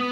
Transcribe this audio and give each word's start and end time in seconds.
All 0.00 0.06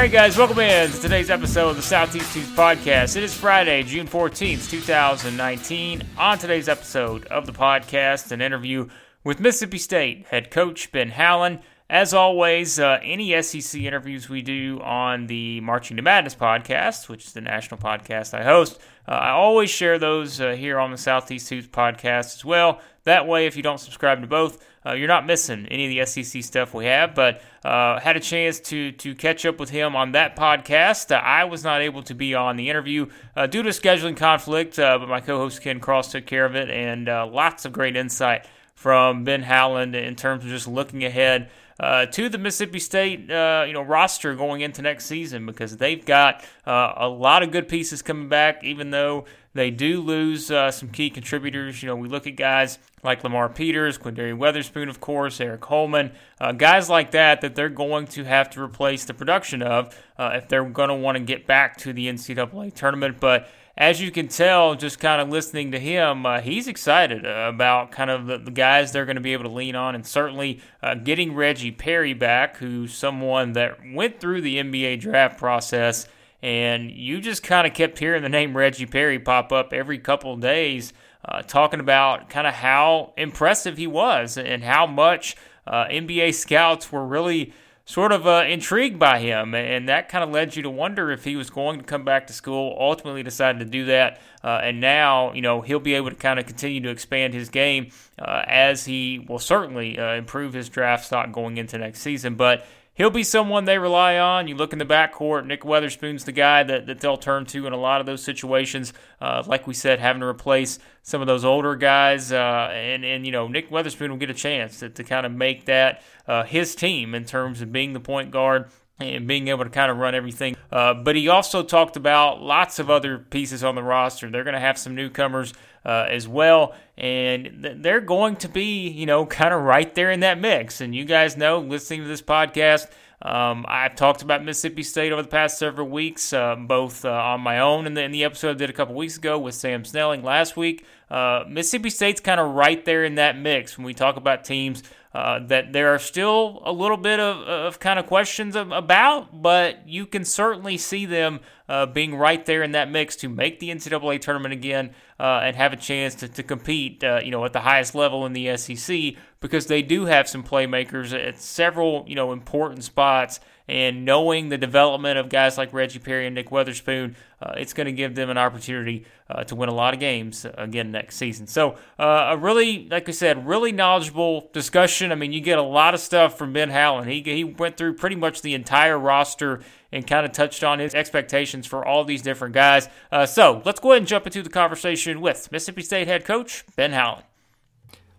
right, 0.00 0.10
guys, 0.10 0.36
welcome 0.38 0.58
in 0.58 0.90
to 0.90 1.00
today's 1.00 1.28
episode 1.28 1.68
of 1.68 1.76
the 1.76 1.82
Southeast 1.82 2.34
Hoops 2.34 2.48
Podcast. 2.48 3.16
It 3.16 3.22
is 3.22 3.34
Friday, 3.34 3.82
June 3.82 4.08
14th, 4.08 4.70
2019. 4.70 6.02
On 6.16 6.38
today's 6.38 6.68
episode 6.68 7.26
of 7.26 7.44
the 7.46 7.52
podcast, 7.52 8.32
an 8.32 8.40
interview 8.40 8.88
with 9.22 9.38
Mississippi 9.38 9.78
State 9.78 10.26
head 10.28 10.50
coach 10.50 10.90
Ben 10.92 11.10
Howland. 11.10 11.60
As 11.90 12.14
always, 12.14 12.80
uh, 12.80 12.98
any 13.02 13.40
SEC 13.42 13.78
interviews 13.82 14.30
we 14.30 14.40
do 14.40 14.80
on 14.82 15.26
the 15.26 15.60
Marching 15.60 15.98
to 15.98 16.02
Madness 16.02 16.34
podcast, 16.34 17.10
which 17.10 17.26
is 17.26 17.34
the 17.34 17.42
national 17.42 17.78
podcast 17.78 18.32
I 18.32 18.42
host, 18.42 18.80
uh, 19.06 19.10
I 19.10 19.30
always 19.32 19.68
share 19.68 19.98
those 19.98 20.40
uh, 20.40 20.52
here 20.52 20.78
on 20.78 20.92
the 20.92 20.96
Southeast 20.96 21.50
Hoops 21.50 21.68
podcast 21.68 22.36
as 22.36 22.44
well. 22.44 22.80
That 23.04 23.26
way, 23.26 23.46
if 23.46 23.54
you 23.54 23.62
don't 23.62 23.78
subscribe 23.78 24.22
to 24.22 24.26
both, 24.26 24.66
uh, 24.86 24.92
you're 24.92 25.08
not 25.08 25.26
missing 25.26 25.66
any 25.66 25.84
of 25.98 26.06
the 26.06 26.22
SEC 26.24 26.42
stuff 26.42 26.72
we 26.72 26.86
have. 26.86 27.14
But 27.14 27.42
uh, 27.62 28.00
had 28.00 28.16
a 28.16 28.20
chance 28.20 28.60
to 28.60 28.92
to 28.92 29.14
catch 29.14 29.44
up 29.44 29.60
with 29.60 29.68
him 29.68 29.94
on 29.94 30.12
that 30.12 30.36
podcast. 30.36 31.14
Uh, 31.14 31.16
I 31.16 31.44
was 31.44 31.64
not 31.64 31.82
able 31.82 32.02
to 32.04 32.14
be 32.14 32.34
on 32.34 32.56
the 32.56 32.70
interview 32.70 33.10
due 33.50 33.62
to 33.62 33.68
scheduling 33.68 34.16
conflict, 34.16 34.76
but 34.76 35.06
my 35.06 35.20
co-host 35.20 35.60
Ken 35.60 35.80
Cross 35.80 36.12
took 36.12 36.24
care 36.24 36.46
of 36.46 36.56
it, 36.56 36.70
and 36.70 37.06
lots 37.06 37.66
of 37.66 37.74
great 37.74 37.94
insight 37.94 38.46
from 38.74 39.24
Ben 39.24 39.42
Howland 39.42 39.94
in 39.94 40.16
terms 40.16 40.44
of 40.44 40.50
just 40.50 40.66
looking 40.66 41.04
ahead. 41.04 41.50
Uh, 41.80 42.06
to 42.06 42.28
the 42.28 42.38
Mississippi 42.38 42.78
State, 42.78 43.30
uh, 43.30 43.64
you 43.66 43.72
know, 43.72 43.82
roster 43.82 44.34
going 44.34 44.60
into 44.60 44.80
next 44.82 45.06
season 45.06 45.44
because 45.44 45.76
they've 45.76 46.04
got 46.04 46.44
uh, 46.66 46.92
a 46.96 47.08
lot 47.08 47.42
of 47.42 47.50
good 47.50 47.68
pieces 47.68 48.00
coming 48.02 48.28
back. 48.28 48.62
Even 48.62 48.90
though 48.90 49.24
they 49.54 49.70
do 49.70 50.00
lose 50.00 50.50
uh, 50.50 50.70
some 50.72 50.90
key 50.90 51.10
contributors. 51.10 51.82
You 51.82 51.88
know, 51.88 51.96
we 51.96 52.08
look 52.08 52.26
at 52.26 52.36
guys 52.36 52.78
like 53.04 53.22
Lamar 53.22 53.48
Peters, 53.48 53.96
Quinndary 53.96 54.36
Weatherspoon, 54.36 54.88
of 54.88 55.00
course, 55.00 55.38
Aric 55.38 55.64
Holman, 55.64 56.12
uh, 56.40 56.52
guys 56.52 56.90
like 56.90 57.12
that 57.12 57.40
that 57.40 57.54
they're 57.54 57.68
going 57.68 58.06
to 58.08 58.24
have 58.24 58.50
to 58.50 58.62
replace 58.62 59.04
the 59.04 59.14
production 59.14 59.62
of 59.62 59.96
uh, 60.18 60.32
if 60.34 60.48
they're 60.48 60.64
going 60.64 60.88
to 60.88 60.94
want 60.96 61.16
to 61.16 61.22
get 61.22 61.46
back 61.46 61.76
to 61.78 61.92
the 61.92 62.08
NCAA 62.08 62.74
tournament. 62.74 63.20
But 63.20 63.48
as 63.76 64.00
you 64.00 64.10
can 64.10 64.28
tell, 64.28 64.74
just 64.74 65.00
kind 65.00 65.20
of 65.20 65.28
listening 65.28 65.72
to 65.72 65.80
him, 65.80 66.24
uh, 66.24 66.40
he's 66.40 66.68
excited 66.68 67.24
about 67.24 67.90
kind 67.90 68.10
of 68.10 68.26
the, 68.26 68.38
the, 68.38 68.50
guys 68.50 68.92
they're 68.92 69.04
going 69.04 69.16
to 69.16 69.22
be 69.22 69.32
able 69.32 69.44
to 69.44 69.50
lean 69.50 69.74
on, 69.74 69.94
and 69.94 70.06
certainly 70.06 70.60
uh, 70.82 70.94
getting 70.94 71.34
Reggie 71.34 71.72
Perry 71.72 72.14
back, 72.14 72.58
who's 72.58 72.94
someone 72.94 73.52
that 73.52 73.78
went 73.92 74.20
through 74.20 74.42
the 74.42 74.58
NBA 74.58 75.00
draft 75.00 75.38
process 75.38 76.06
and 76.44 76.90
you 76.90 77.22
just 77.22 77.42
kind 77.42 77.66
of 77.66 77.72
kept 77.72 77.98
hearing 77.98 78.22
the 78.22 78.28
name 78.28 78.54
Reggie 78.54 78.84
Perry 78.84 79.18
pop 79.18 79.50
up 79.50 79.72
every 79.72 79.98
couple 79.98 80.34
of 80.34 80.40
days, 80.40 80.92
uh, 81.24 81.40
talking 81.40 81.80
about 81.80 82.28
kind 82.28 82.46
of 82.46 82.52
how 82.52 83.14
impressive 83.16 83.78
he 83.78 83.86
was 83.86 84.36
and 84.36 84.62
how 84.62 84.86
much 84.86 85.36
uh, 85.66 85.86
NBA 85.86 86.34
scouts 86.34 86.92
were 86.92 87.06
really 87.06 87.54
sort 87.86 88.12
of 88.12 88.26
uh, 88.26 88.44
intrigued 88.48 88.98
by 88.98 89.18
him, 89.18 89.54
and 89.54 89.88
that 89.88 90.08
kind 90.08 90.24
of 90.24 90.30
led 90.30 90.56
you 90.56 90.62
to 90.62 90.70
wonder 90.70 91.10
if 91.10 91.24
he 91.24 91.36
was 91.36 91.50
going 91.50 91.78
to 91.78 91.84
come 91.84 92.04
back 92.04 92.26
to 92.26 92.32
school. 92.32 92.76
Ultimately, 92.78 93.22
decided 93.22 93.58
to 93.58 93.64
do 93.64 93.84
that, 93.86 94.20
uh, 94.42 94.60
and 94.62 94.80
now 94.80 95.32
you 95.32 95.42
know 95.42 95.60
he'll 95.60 95.80
be 95.80 95.94
able 95.94 96.10
to 96.10 96.16
kind 96.16 96.38
of 96.38 96.46
continue 96.46 96.80
to 96.80 96.90
expand 96.90 97.34
his 97.34 97.48
game 97.48 97.90
uh, 98.18 98.42
as 98.46 98.86
he 98.86 99.24
will 99.28 99.38
certainly 99.38 99.98
uh, 99.98 100.14
improve 100.14 100.54
his 100.54 100.68
draft 100.68 101.04
stock 101.04 101.32
going 101.32 101.58
into 101.58 101.76
next 101.76 102.00
season. 102.00 102.36
But 102.36 102.66
he'll 102.94 103.10
be 103.10 103.22
someone 103.22 103.64
they 103.64 103.78
rely 103.78 104.18
on. 104.18 104.48
You 104.48 104.54
look 104.54 104.72
in 104.72 104.78
the 104.78 104.86
backcourt, 104.86 105.46
Nick 105.46 105.62
Weatherspoon's 105.62 106.24
the 106.24 106.32
guy 106.32 106.62
that, 106.62 106.86
that 106.86 107.00
they'll 107.00 107.16
turn 107.16 107.44
to 107.46 107.66
in 107.66 107.72
a 107.72 107.76
lot 107.76 108.00
of 108.00 108.06
those 108.06 108.22
situations. 108.22 108.92
Uh, 109.20 109.42
like 109.46 109.66
we 109.66 109.74
said, 109.74 109.98
having 109.98 110.20
to 110.20 110.26
replace 110.26 110.78
some 111.02 111.20
of 111.20 111.26
those 111.26 111.44
older 111.44 111.76
guys. 111.76 112.32
Uh, 112.32 112.70
and, 112.72 113.04
and, 113.04 113.26
you 113.26 113.32
know, 113.32 113.48
Nick 113.48 113.70
Weatherspoon 113.70 114.08
will 114.08 114.16
get 114.16 114.30
a 114.30 114.34
chance 114.34 114.78
to, 114.78 114.88
to 114.88 115.04
kind 115.04 115.26
of 115.26 115.32
make 115.32 115.66
that 115.66 116.02
uh, 116.26 116.44
his 116.44 116.74
team 116.74 117.14
in 117.14 117.24
terms 117.24 117.60
of 117.60 117.72
being 117.72 117.92
the 117.92 118.00
point 118.00 118.30
guard 118.30 118.70
and 119.00 119.26
being 119.26 119.48
able 119.48 119.64
to 119.64 119.70
kind 119.70 119.90
of 119.90 119.98
run 119.98 120.14
everything. 120.14 120.56
Uh, 120.70 120.94
but 120.94 121.16
he 121.16 121.28
also 121.28 121.62
talked 121.62 121.96
about 121.96 122.40
lots 122.40 122.78
of 122.78 122.90
other 122.90 123.18
pieces 123.18 123.64
on 123.64 123.74
the 123.74 123.82
roster. 123.82 124.30
They're 124.30 124.44
going 124.44 124.54
to 124.54 124.60
have 124.60 124.78
some 124.78 124.94
newcomers 124.94 125.52
uh, 125.84 126.06
as 126.08 126.26
well, 126.26 126.74
and 126.96 127.62
th- 127.62 127.76
they're 127.78 128.00
going 128.00 128.36
to 128.36 128.48
be, 128.48 128.88
you 128.88 129.06
know, 129.06 129.26
kind 129.26 129.52
of 129.52 129.62
right 129.62 129.94
there 129.94 130.10
in 130.10 130.20
that 130.20 130.40
mix. 130.40 130.80
And 130.80 130.94
you 130.94 131.04
guys 131.04 131.36
know, 131.36 131.58
listening 131.58 132.02
to 132.02 132.08
this 132.08 132.22
podcast, 132.22 132.88
um, 133.22 133.64
I've 133.68 133.96
talked 133.96 134.22
about 134.22 134.44
Mississippi 134.44 134.82
State 134.82 135.12
over 135.12 135.22
the 135.22 135.28
past 135.28 135.58
several 135.58 135.88
weeks, 135.88 136.32
uh, 136.32 136.56
both 136.56 137.04
uh, 137.04 137.10
on 137.10 137.40
my 137.40 137.60
own 137.60 137.86
and 137.86 137.96
in, 137.96 138.04
in 138.04 138.12
the 138.12 138.24
episode 138.24 138.50
I 138.50 138.54
did 138.54 138.70
a 138.70 138.74
couple 138.74 138.94
weeks 138.94 139.16
ago 139.16 139.38
with 139.38 139.54
Sam 139.54 139.84
Snelling 139.84 140.22
last 140.22 140.56
week. 140.56 140.84
Uh, 141.10 141.44
Mississippi 141.48 141.90
State's 141.90 142.20
kind 142.20 142.40
of 142.40 142.54
right 142.54 142.84
there 142.84 143.04
in 143.04 143.14
that 143.14 143.38
mix 143.38 143.78
when 143.78 143.86
we 143.86 143.94
talk 143.94 144.16
about 144.16 144.44
teams 144.44 144.82
uh, 145.14 145.38
that 145.46 145.72
there 145.72 145.94
are 145.94 145.98
still 145.98 146.60
a 146.64 146.72
little 146.72 146.96
bit 146.96 147.20
of, 147.20 147.36
of 147.46 147.78
kind 147.78 147.98
of 147.98 148.06
questions 148.06 148.56
about, 148.56 149.40
but 149.40 149.88
you 149.88 150.06
can 150.06 150.24
certainly 150.24 150.76
see 150.76 151.06
them 151.06 151.40
uh, 151.68 151.86
being 151.86 152.14
right 152.14 152.44
there 152.46 152.62
in 152.62 152.72
that 152.72 152.90
mix 152.90 153.16
to 153.16 153.28
make 153.28 153.58
the 153.58 153.70
NCAA 153.70 154.20
tournament 154.20 154.52
again 154.52 154.90
uh, 155.18 155.40
and 155.42 155.56
have 155.56 155.72
a 155.72 155.76
chance 155.76 156.14
to, 156.16 156.28
to 156.28 156.42
compete, 156.42 157.02
uh, 157.02 157.20
you 157.24 157.30
know, 157.30 157.44
at 157.44 157.52
the 157.52 157.60
highest 157.60 157.94
level 157.94 158.26
in 158.26 158.32
the 158.32 158.56
SEC 158.56 159.14
because 159.40 159.66
they 159.66 159.82
do 159.82 160.04
have 160.04 160.28
some 160.28 160.42
playmakers 160.42 161.12
at 161.12 161.38
several, 161.38 162.04
you 162.06 162.14
know, 162.14 162.32
important 162.32 162.84
spots 162.84 163.40
and 163.66 164.04
knowing 164.04 164.50
the 164.50 164.58
development 164.58 165.18
of 165.18 165.30
guys 165.30 165.56
like 165.56 165.72
Reggie 165.72 165.98
Perry 165.98 166.26
and 166.26 166.34
Nick 166.34 166.50
Weatherspoon, 166.50 167.14
uh, 167.40 167.54
it's 167.56 167.72
going 167.72 167.86
to 167.86 167.92
give 167.92 168.14
them 168.14 168.28
an 168.28 168.36
opportunity 168.36 169.06
uh, 169.30 169.42
to 169.44 169.54
win 169.54 169.70
a 169.70 169.74
lot 169.74 169.94
of 169.94 170.00
games 170.00 170.44
again 170.54 170.92
next 170.92 171.16
season. 171.16 171.46
So, 171.46 171.76
uh, 171.98 172.28
a 172.32 172.36
really, 172.36 172.88
like 172.90 173.08
I 173.08 173.12
said, 173.12 173.46
really 173.46 173.72
knowledgeable 173.72 174.50
discussion. 174.52 175.12
I 175.12 175.14
mean, 175.14 175.32
you 175.32 175.40
get 175.40 175.58
a 175.58 175.62
lot 175.62 175.94
of 175.94 176.00
stuff 176.00 176.36
from 176.36 176.52
Ben 176.52 176.68
Howland. 176.70 177.10
He, 177.10 177.22
he 177.22 177.44
went 177.44 177.78
through 177.78 177.94
pretty 177.94 178.16
much 178.16 178.42
the 178.42 178.54
entire 178.54 178.98
roster 178.98 179.60
and 179.94 180.06
kind 180.06 180.26
of 180.26 180.32
touched 180.32 180.64
on 180.64 180.80
his 180.80 180.94
expectations 180.94 181.66
for 181.66 181.86
all 181.86 182.04
these 182.04 182.20
different 182.20 182.52
guys. 182.52 182.88
Uh, 183.12 183.24
so, 183.24 183.62
let's 183.64 183.78
go 183.80 183.92
ahead 183.92 184.02
and 184.02 184.08
jump 184.08 184.26
into 184.26 184.42
the 184.42 184.50
conversation 184.50 185.20
with 185.20 185.50
Mississippi 185.52 185.82
State 185.82 186.08
head 186.08 186.24
coach 186.24 186.64
Ben 186.76 186.92
Howland. 186.92 187.24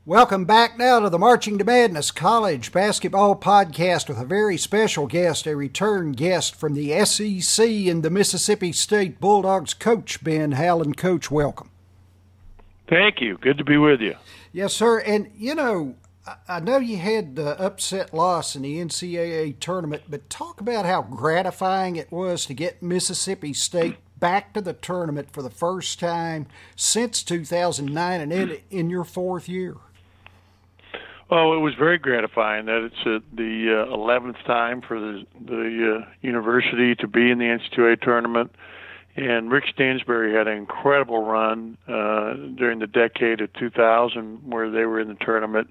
Welcome 0.07 0.45
back 0.45 0.77
now 0.77 0.99
to 0.99 1.09
the 1.09 1.19
Marching 1.19 1.57
to 1.57 1.63
Madness 1.63 2.11
College 2.11 2.71
Basketball 2.71 3.35
Podcast 3.35 4.07
with 4.07 4.19
a 4.19 4.25
very 4.25 4.55
special 4.55 5.07
guest, 5.07 5.47
a 5.47 5.55
return 5.55 6.11
guest 6.11 6.55
from 6.55 6.75
the 6.75 7.03
SEC 7.03 7.67
and 7.67 8.03
the 8.03 8.11
Mississippi 8.11 8.71
State 8.71 9.19
Bulldogs 9.19 9.73
coach, 9.73 10.23
Ben 10.23 10.53
Howland. 10.53 10.95
Coach, 10.95 11.29
welcome. 11.29 11.71
Thank 12.87 13.19
you. 13.19 13.37
Good 13.39 13.57
to 13.57 13.63
be 13.63 13.77
with 13.77 13.99
you. 13.99 14.15
Yes, 14.53 14.73
sir. 14.73 14.99
And, 14.99 15.31
you 15.35 15.55
know, 15.55 15.95
I 16.47 16.59
know 16.59 16.77
you 16.77 16.97
had 16.97 17.35
the 17.35 17.59
upset 17.61 18.13
loss 18.13 18.55
in 18.55 18.63
the 18.63 18.79
NCAA 18.79 19.59
tournament, 19.59 20.03
but 20.09 20.27
talk 20.29 20.59
about 20.59 20.85
how 20.85 21.03
gratifying 21.03 21.97
it 21.97 22.11
was 22.11 22.47
to 22.47 22.55
get 22.55 22.81
Mississippi 22.81 23.53
State 23.53 23.97
back 24.17 24.53
to 24.53 24.61
the 24.61 24.73
tournament 24.73 25.29
for 25.31 25.43
the 25.43 25.51
first 25.51 25.99
time 25.99 26.47
since 26.75 27.21
2009 27.21 28.21
and 28.21 28.33
in, 28.33 28.57
in 28.71 28.89
your 28.89 29.03
fourth 29.03 29.47
year. 29.47 29.75
Well, 31.29 31.53
it 31.53 31.59
was 31.59 31.73
very 31.75 31.99
gratifying 31.99 32.65
that 32.65 32.83
it's 32.85 33.05
uh, 33.05 33.19
the 33.35 33.85
uh, 33.87 33.95
11th 33.95 34.43
time 34.45 34.81
for 34.81 34.99
the, 34.99 35.25
the 35.43 36.01
uh, 36.01 36.09
university 36.21 36.95
to 36.95 37.07
be 37.07 37.29
in 37.29 37.37
the 37.37 37.45
NCAA 37.45 38.01
tournament. 38.01 38.51
And 39.15 39.51
Rick 39.51 39.65
Stansbury 39.73 40.33
had 40.33 40.47
an 40.47 40.57
incredible 40.57 41.23
run 41.23 41.77
uh, 41.87 42.33
during 42.55 42.79
the 42.79 42.87
decade 42.87 43.41
of 43.41 43.53
2000 43.53 44.51
where 44.51 44.69
they 44.71 44.85
were 44.85 44.99
in 44.99 45.07
the 45.07 45.15
tournament 45.15 45.69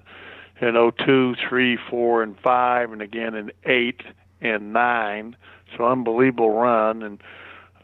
in 0.61 0.91
02, 0.97 1.35
3, 1.49 1.77
4, 1.89 2.23
and 2.23 2.39
5, 2.39 2.91
and 2.91 3.01
again 3.01 3.35
in 3.35 3.51
8 3.65 4.01
and 4.41 4.73
9. 4.73 5.35
So 5.75 5.85
unbelievable 5.85 6.51
run. 6.51 7.03
And 7.03 7.21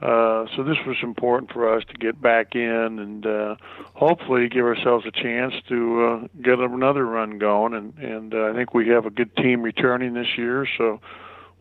uh, 0.02 0.46
so 0.56 0.64
this 0.64 0.78
was 0.86 0.98
important 1.04 1.52
for 1.52 1.76
us 1.76 1.84
to 1.90 1.94
get 1.94 2.22
back 2.22 2.56
in 2.56 3.00
and 3.00 3.26
uh, 3.26 3.56
hopefully 3.94 4.50
give 4.50 4.66
ourselves 4.66 5.06
a 5.06 5.12
chance 5.12 5.54
to 5.70 6.04
uh, 6.04 6.28
get 6.42 6.60
another 6.60 7.06
run 7.06 7.38
going. 7.38 7.74
And, 7.74 7.98
and 8.00 8.34
uh, 8.34 8.50
I 8.52 8.54
think 8.54 8.74
we 8.74 8.88
have 8.90 9.06
a 9.06 9.12
good 9.12 9.36
team 9.36 9.62
returning 9.62 10.14
this 10.14 10.38
year, 10.38 10.68
so 10.78 11.02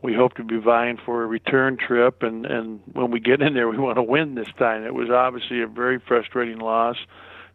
we 0.02 0.14
hope 0.14 0.34
to 0.34 0.44
be 0.44 0.58
vying 0.58 0.98
for 1.04 1.22
a 1.22 1.26
return 1.26 1.76
trip. 1.76 2.22
And, 2.22 2.46
and 2.46 2.80
when 2.92 3.10
we 3.10 3.20
get 3.20 3.42
in 3.42 3.52
there, 3.52 3.68
we 3.68 3.78
want 3.78 3.96
to 3.96 4.02
win 4.02 4.36
this 4.36 4.48
time. 4.58 4.84
It 4.84 4.94
was 4.94 5.10
obviously 5.10 5.60
a 5.60 5.66
very 5.66 5.98
frustrating 5.98 6.58
loss 6.58 6.96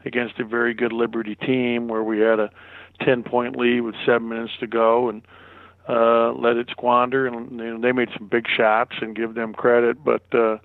against 0.05 0.39
a 0.39 0.45
very 0.45 0.75
good 0.75 0.93
Liberty 0.93 1.35
team 1.35 1.87
where 1.87 2.03
we 2.03 2.19
had 2.19 2.39
a 2.39 2.51
10 3.01 3.23
point 3.23 3.55
lead 3.55 3.81
with 3.81 3.95
seven 4.05 4.29
minutes 4.29 4.53
to 4.59 4.67
go 4.67 5.09
and 5.09 5.21
uh, 5.87 6.31
let 6.33 6.57
it 6.57 6.69
squander. 6.71 7.27
And 7.27 7.51
you 7.51 7.73
know, 7.73 7.81
they 7.81 7.91
made 7.91 8.09
some 8.17 8.27
big 8.27 8.47
shots 8.47 8.93
and 9.01 9.15
give 9.15 9.33
them 9.35 9.53
credit, 9.53 10.03
but. 10.03 10.23
Uh, 10.33 10.57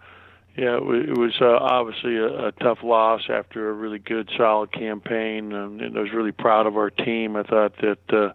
yeah, 0.56 0.76
it 0.76 1.16
was 1.16 1.36
uh, 1.40 1.56
obviously 1.58 2.16
a, 2.16 2.48
a 2.48 2.52
tough 2.52 2.78
loss 2.82 3.22
after 3.30 3.70
a 3.70 3.72
really 3.72 4.00
good, 4.00 4.28
solid 4.36 4.72
campaign, 4.72 5.52
and, 5.52 5.80
and 5.80 5.96
I 5.96 6.00
was 6.00 6.12
really 6.12 6.32
proud 6.32 6.66
of 6.66 6.76
our 6.76 6.90
team. 6.90 7.36
I 7.36 7.44
thought 7.44 7.76
that 7.80 8.12
uh, 8.12 8.32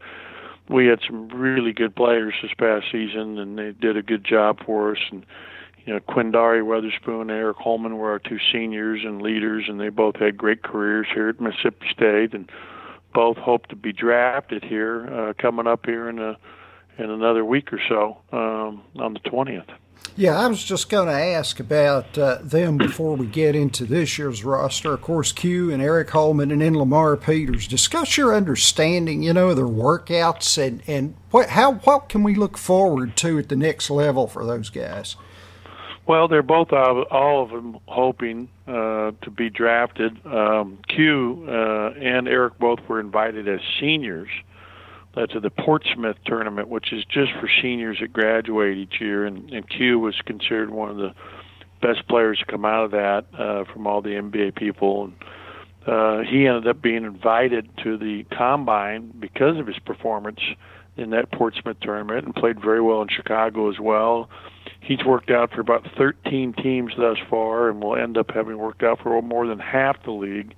we 0.69 0.87
had 0.87 0.99
some 1.05 1.27
really 1.29 1.73
good 1.73 1.95
players 1.95 2.33
this 2.41 2.53
past 2.57 2.85
season, 2.91 3.37
and 3.37 3.59
they 3.59 3.73
did 3.73 3.97
a 3.97 4.01
good 4.01 4.23
job 4.23 4.59
for 4.65 4.93
us. 4.93 5.01
And 5.11 5.25
you 5.85 5.93
know, 5.93 5.99
Quinndary 5.99 6.61
Weatherspoon 6.61 7.21
and 7.21 7.29
Aric 7.29 7.57
Holman 7.57 7.97
were 7.97 8.11
our 8.11 8.19
two 8.19 8.39
seniors 8.51 9.01
and 9.03 9.21
leaders, 9.21 9.65
and 9.67 9.79
they 9.79 9.89
both 9.89 10.15
had 10.15 10.37
great 10.37 10.63
careers 10.63 11.07
here 11.13 11.29
at 11.29 11.39
Mississippi 11.39 11.87
State, 11.91 12.33
and 12.33 12.49
both 13.15 13.37
hope 13.37 13.65
to 13.67 13.75
be 13.75 13.93
drafted 13.93 14.63
here 14.63 15.07
uh, 15.07 15.33
coming 15.41 15.65
up 15.65 15.85
here 15.85 16.09
in 16.09 16.19
a 16.19 16.37
in 16.97 17.09
another 17.09 17.43
week 17.43 17.73
or 17.73 17.79
so 17.89 18.17
um, 18.31 18.83
on 18.97 19.13
the 19.13 19.19
twentieth. 19.19 19.65
Yeah, 20.17 20.39
I 20.39 20.47
was 20.47 20.63
just 20.63 20.89
going 20.89 21.07
to 21.07 21.13
ask 21.13 21.59
about 21.59 22.17
uh, 22.17 22.37
them 22.41 22.77
before 22.77 23.15
we 23.17 23.25
get 23.25 23.55
into 23.55 23.85
this 23.85 24.17
year's 24.17 24.45
roster. 24.45 24.93
Of 24.93 25.01
course, 25.01 25.31
Q 25.31 25.73
and 25.73 25.81
Aric 25.81 26.11
Holman 26.11 26.51
and 26.51 26.61
then 26.61 26.77
Lamar 26.77 27.17
Peters. 27.17 27.67
Discuss 27.67 28.15
your 28.15 28.33
understanding, 28.33 29.23
you 29.23 29.33
know, 29.33 29.53
their 29.53 29.65
workouts 29.65 30.57
and 30.57 30.81
and 30.87 31.15
what 31.31 31.49
how 31.49 31.73
what 31.73 32.09
can 32.09 32.23
we 32.23 32.35
look 32.35 32.57
forward 32.57 33.17
to 33.17 33.39
at 33.39 33.49
the 33.49 33.55
next 33.55 33.89
level 33.89 34.27
for 34.27 34.45
those 34.45 34.69
guys. 34.69 35.15
Well, 36.07 36.27
they're 36.27 36.43
both 36.43 36.71
all 36.71 37.43
of 37.43 37.49
them 37.49 37.79
hoping 37.87 38.47
uh, 38.67 39.11
to 39.21 39.31
be 39.35 39.49
drafted. 39.49 40.23
Um, 40.25 40.77
Q 40.87 41.45
uh, 41.47 41.99
and 41.99 42.27
Aric 42.27 42.59
both 42.59 42.79
were 42.87 42.99
invited 42.99 43.47
as 43.47 43.59
seniors 43.79 44.29
uh, 45.15 45.25
to 45.27 45.39
the 45.39 45.49
Portsmouth 45.49 46.17
tournament, 46.25 46.67
which 46.67 46.93
is 46.93 47.03
just 47.05 47.31
for 47.39 47.49
seniors 47.61 47.97
that 48.01 48.13
graduate 48.13 48.77
each 48.77 49.01
year. 49.01 49.25
And, 49.25 49.49
and 49.51 49.67
Q 49.67 49.97
was 49.97 50.15
considered 50.25 50.69
one 50.69 50.91
of 50.91 50.97
the 50.97 51.13
best 51.81 52.07
players 52.07 52.37
to 52.39 52.45
come 52.45 52.65
out 52.65 52.85
of 52.85 52.91
that 52.91 53.25
uh, 53.37 53.63
from 53.73 53.87
all 53.87 54.01
the 54.01 54.09
NBA 54.09 54.55
people. 54.55 55.05
And 55.05 55.13
uh, 55.87 56.19
he 56.29 56.45
ended 56.47 56.67
up 56.67 56.83
being 56.83 57.03
invited 57.03 57.69
to 57.83 57.97
the 57.97 58.25
combine 58.35 59.11
because 59.19 59.57
of 59.57 59.65
his 59.65 59.79
performance 59.79 60.39
in 60.97 61.09
that 61.11 61.31
Portsmouth 61.31 61.77
tournament 61.81 62.25
and 62.25 62.35
played 62.35 62.61
very 62.61 62.81
well 62.81 63.01
in 63.01 63.07
Chicago 63.07 63.69
as 63.71 63.79
well. 63.79 64.29
He's 64.85 65.03
worked 65.03 65.31
out 65.31 65.51
for 65.51 65.61
about 65.61 65.87
13 65.97 66.53
teams 66.53 66.93
thus 66.95 67.17
far 67.27 67.69
and 67.69 67.81
will 67.81 67.95
end 67.95 68.19
up 68.19 68.29
having 68.31 68.59
worked 68.59 68.83
out 68.83 68.99
for 69.01 69.19
more 69.23 69.47
than 69.47 69.57
half 69.57 70.03
the 70.03 70.11
league 70.11 70.53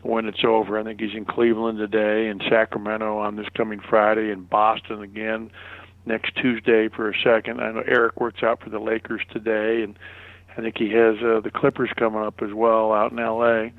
when 0.00 0.26
it's 0.26 0.44
over. 0.44 0.78
I 0.78 0.82
think 0.82 0.98
he's 0.98 1.14
in 1.14 1.26
Cleveland 1.26 1.78
today, 1.78 2.28
in 2.28 2.40
Sacramento 2.48 3.18
on 3.18 3.36
this 3.36 3.48
coming 3.54 3.80
Friday, 3.80 4.30
in 4.30 4.44
Boston 4.44 5.02
again 5.02 5.50
next 6.06 6.34
Tuesday 6.36 6.88
for 6.88 7.10
a 7.10 7.14
second. 7.22 7.60
I 7.60 7.72
know 7.72 7.82
Aric 7.82 8.16
works 8.16 8.42
out 8.42 8.62
for 8.62 8.70
the 8.70 8.78
Lakers 8.78 9.20
today, 9.30 9.82
and 9.82 9.98
I 10.56 10.62
think 10.62 10.78
he 10.78 10.90
has 10.92 11.16
uh, 11.22 11.40
the 11.40 11.50
Clippers 11.54 11.90
coming 11.96 12.22
up 12.22 12.40
as 12.42 12.54
well 12.54 12.92
out 12.92 13.12
in 13.12 13.18
L.A. 13.18 13.74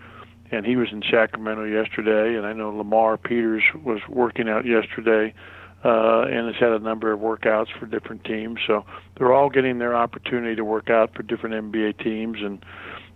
And 0.52 0.64
he 0.64 0.76
was 0.76 0.90
in 0.92 1.02
Sacramento 1.10 1.64
yesterday, 1.64 2.38
and 2.38 2.46
I 2.46 2.54
know 2.54 2.70
Lamar 2.70 3.18
Peters 3.18 3.64
was 3.84 4.02
working 4.08 4.48
out 4.48 4.64
yesterday, 4.64 5.34
and 5.90 6.48
has 6.48 6.56
had 6.60 6.72
a 6.72 6.80
number 6.80 7.12
of 7.12 7.20
workouts 7.20 7.68
for 7.80 7.86
different 7.86 8.24
teams. 8.24 8.60
So 8.66 8.86
they're 9.18 9.34
all 9.34 9.50
getting 9.50 9.80
their 9.80 9.96
opportunity 9.96 10.56
to 10.56 10.64
work 10.64 10.90
out 10.90 11.14
for 11.14 11.24
different 11.24 11.72
NBA 11.72 12.04
teams, 12.04 12.38
and 12.42 12.64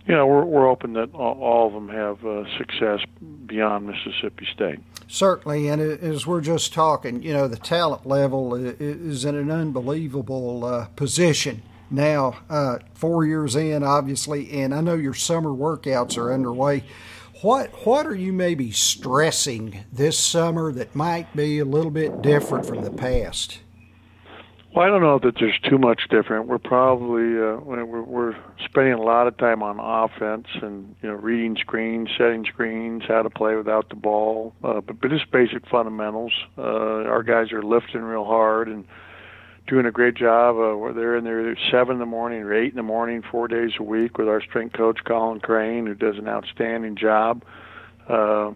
you 0.06 0.14
know, 0.14 0.26
we're, 0.26 0.44
we're 0.44 0.66
hoping 0.66 0.94
that 0.94 1.14
all, 1.14 1.68
of 1.68 1.72
them 1.72 1.88
have 1.88 2.24
uh, 2.24 2.44
success 2.58 3.00
beyond 3.46 3.86
Mississippi 3.86 4.46
State. 4.52 4.80
Certainly, 5.06 5.68
and 5.68 5.80
as 5.80 6.26
we're 6.26 6.40
just 6.40 6.72
talking, 6.72 7.22
you 7.22 7.32
know, 7.32 7.46
the 7.46 7.56
talent 7.56 8.06
level 8.06 8.54
is 8.54 9.24
in 9.24 9.36
an 9.36 9.50
unbelievable 9.50 10.64
uh, 10.64 10.86
position 10.96 11.62
now. 11.90 12.38
Uh, 12.48 12.78
four 12.94 13.24
years 13.24 13.54
in, 13.54 13.82
obviously, 13.82 14.50
and 14.50 14.74
I 14.74 14.80
know 14.80 14.94
your 14.94 15.14
summer 15.14 15.50
workouts 15.50 16.16
are 16.16 16.32
underway. 16.32 16.84
What 17.42 17.70
what 17.84 18.06
are 18.06 18.14
you 18.14 18.32
maybe 18.32 18.70
stressing 18.70 19.84
this 19.92 20.16
summer 20.16 20.70
that 20.74 20.94
might 20.94 21.34
be 21.34 21.58
a 21.58 21.64
little 21.64 21.90
bit 21.90 22.22
different 22.22 22.64
from 22.64 22.84
the 22.84 22.90
past? 22.92 23.58
Well, 24.72 24.86
I 24.86 24.88
don't 24.88 25.02
know 25.02 25.18
that 25.18 25.34
there's 25.40 25.58
too 25.68 25.76
much 25.76 26.02
different. 26.08 26.46
We're 26.46 26.58
probably 26.58 27.36
uh, 27.36 27.56
we're, 27.64 28.02
we're 28.02 28.36
spending 28.64 28.92
a 28.92 29.02
lot 29.02 29.26
of 29.26 29.36
time 29.38 29.60
on 29.60 29.80
offense 29.80 30.46
and 30.62 30.94
you 31.02 31.08
know 31.08 31.16
reading 31.16 31.56
screens, 31.56 32.10
setting 32.16 32.44
screens, 32.44 33.02
how 33.08 33.22
to 33.22 33.30
play 33.30 33.56
without 33.56 33.88
the 33.88 33.96
ball, 33.96 34.54
uh, 34.62 34.80
but 34.80 35.00
but 35.00 35.10
just 35.10 35.28
basic 35.32 35.66
fundamentals. 35.68 36.32
Uh, 36.56 36.62
our 36.62 37.24
guys 37.24 37.50
are 37.50 37.64
lifting 37.64 38.02
real 38.02 38.24
hard 38.24 38.68
and 38.68 38.84
doing 39.66 39.86
a 39.86 39.90
great 39.90 40.14
job. 40.14 40.56
Uh, 40.56 40.92
they're 40.92 41.16
in 41.16 41.24
there 41.24 41.56
seven 41.70 41.94
in 41.94 42.00
the 42.00 42.06
morning 42.06 42.42
or 42.42 42.54
eight 42.54 42.70
in 42.70 42.76
the 42.76 42.82
morning, 42.82 43.22
four 43.30 43.48
days 43.48 43.72
a 43.78 43.82
week 43.82 44.18
with 44.18 44.28
our 44.28 44.40
strength 44.42 44.74
coach 44.74 44.98
Colin 45.04 45.40
Crane, 45.40 45.86
who 45.86 45.94
does 45.94 46.18
an 46.18 46.28
outstanding 46.28 46.96
job. 46.96 47.44
Uh, 48.08 48.52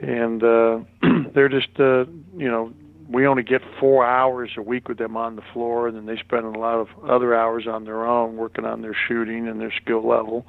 and 0.00 0.42
uh, 0.42 0.80
they're 1.34 1.48
just 1.48 1.68
uh, 1.78 2.04
you 2.36 2.48
know 2.48 2.72
we 3.08 3.26
only 3.26 3.42
get 3.42 3.62
four 3.78 4.04
hours 4.04 4.50
a 4.56 4.62
week 4.62 4.88
with 4.88 4.98
them 4.98 5.16
on 5.16 5.36
the 5.36 5.42
floor, 5.52 5.88
and 5.88 5.96
then 5.96 6.06
they 6.06 6.16
spend 6.16 6.44
a 6.44 6.58
lot 6.58 6.78
of 6.78 6.88
other 7.08 7.34
hours 7.34 7.66
on 7.66 7.84
their 7.84 8.04
own 8.04 8.36
working 8.36 8.64
on 8.64 8.82
their 8.82 8.96
shooting 9.08 9.46
and 9.46 9.60
their 9.60 9.72
skill 9.72 10.06
level. 10.06 10.44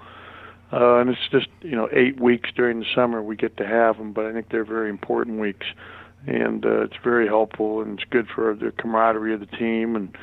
Uh, 0.71 0.97
and 0.97 1.09
it's 1.09 1.29
just 1.31 1.47
you 1.61 1.75
know 1.75 1.87
eight 1.93 2.19
weeks 2.19 2.49
during 2.55 2.79
the 2.79 2.85
summer 2.93 3.21
we 3.21 3.35
get 3.35 3.57
to 3.57 3.65
have 3.65 3.97
them, 3.97 4.11
but 4.11 4.25
I 4.25 4.33
think 4.33 4.49
they're 4.49 4.65
very 4.65 4.89
important 4.89 5.39
weeks, 5.39 5.65
and 6.25 6.65
uh, 6.65 6.81
it's 6.81 6.97
very 7.03 7.27
helpful 7.27 7.81
and 7.81 7.99
it's 7.99 8.09
good 8.09 8.27
for 8.27 8.55
the 8.55 8.71
camaraderie 8.71 9.33
of 9.33 9.39
the 9.39 9.45
team. 9.45 9.95
And 9.95 10.17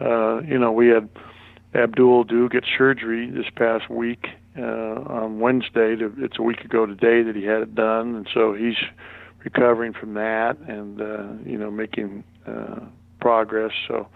uh, 0.00 0.42
you 0.42 0.58
know 0.58 0.72
we 0.72 0.88
had 0.88 1.08
Abdul 1.74 2.22
Ado 2.22 2.48
get 2.48 2.64
surgery 2.76 3.30
this 3.30 3.46
past 3.54 3.88
week 3.88 4.26
uh, 4.58 4.62
on 4.62 5.40
Wednesday. 5.40 5.96
To, 5.96 6.12
it's 6.18 6.38
a 6.38 6.42
week 6.42 6.60
ago 6.60 6.86
today 6.86 7.22
that 7.22 7.34
he 7.34 7.44
had 7.44 7.62
it 7.62 7.74
done, 7.74 8.14
and 8.14 8.28
so 8.32 8.54
he's 8.54 8.76
recovering 9.44 9.92
from 9.92 10.14
that 10.14 10.58
and 10.68 11.00
uh, 11.00 11.28
you 11.44 11.58
know 11.58 11.70
making 11.70 12.24
uh, 12.46 12.80
progress. 13.20 13.72
So 13.88 14.06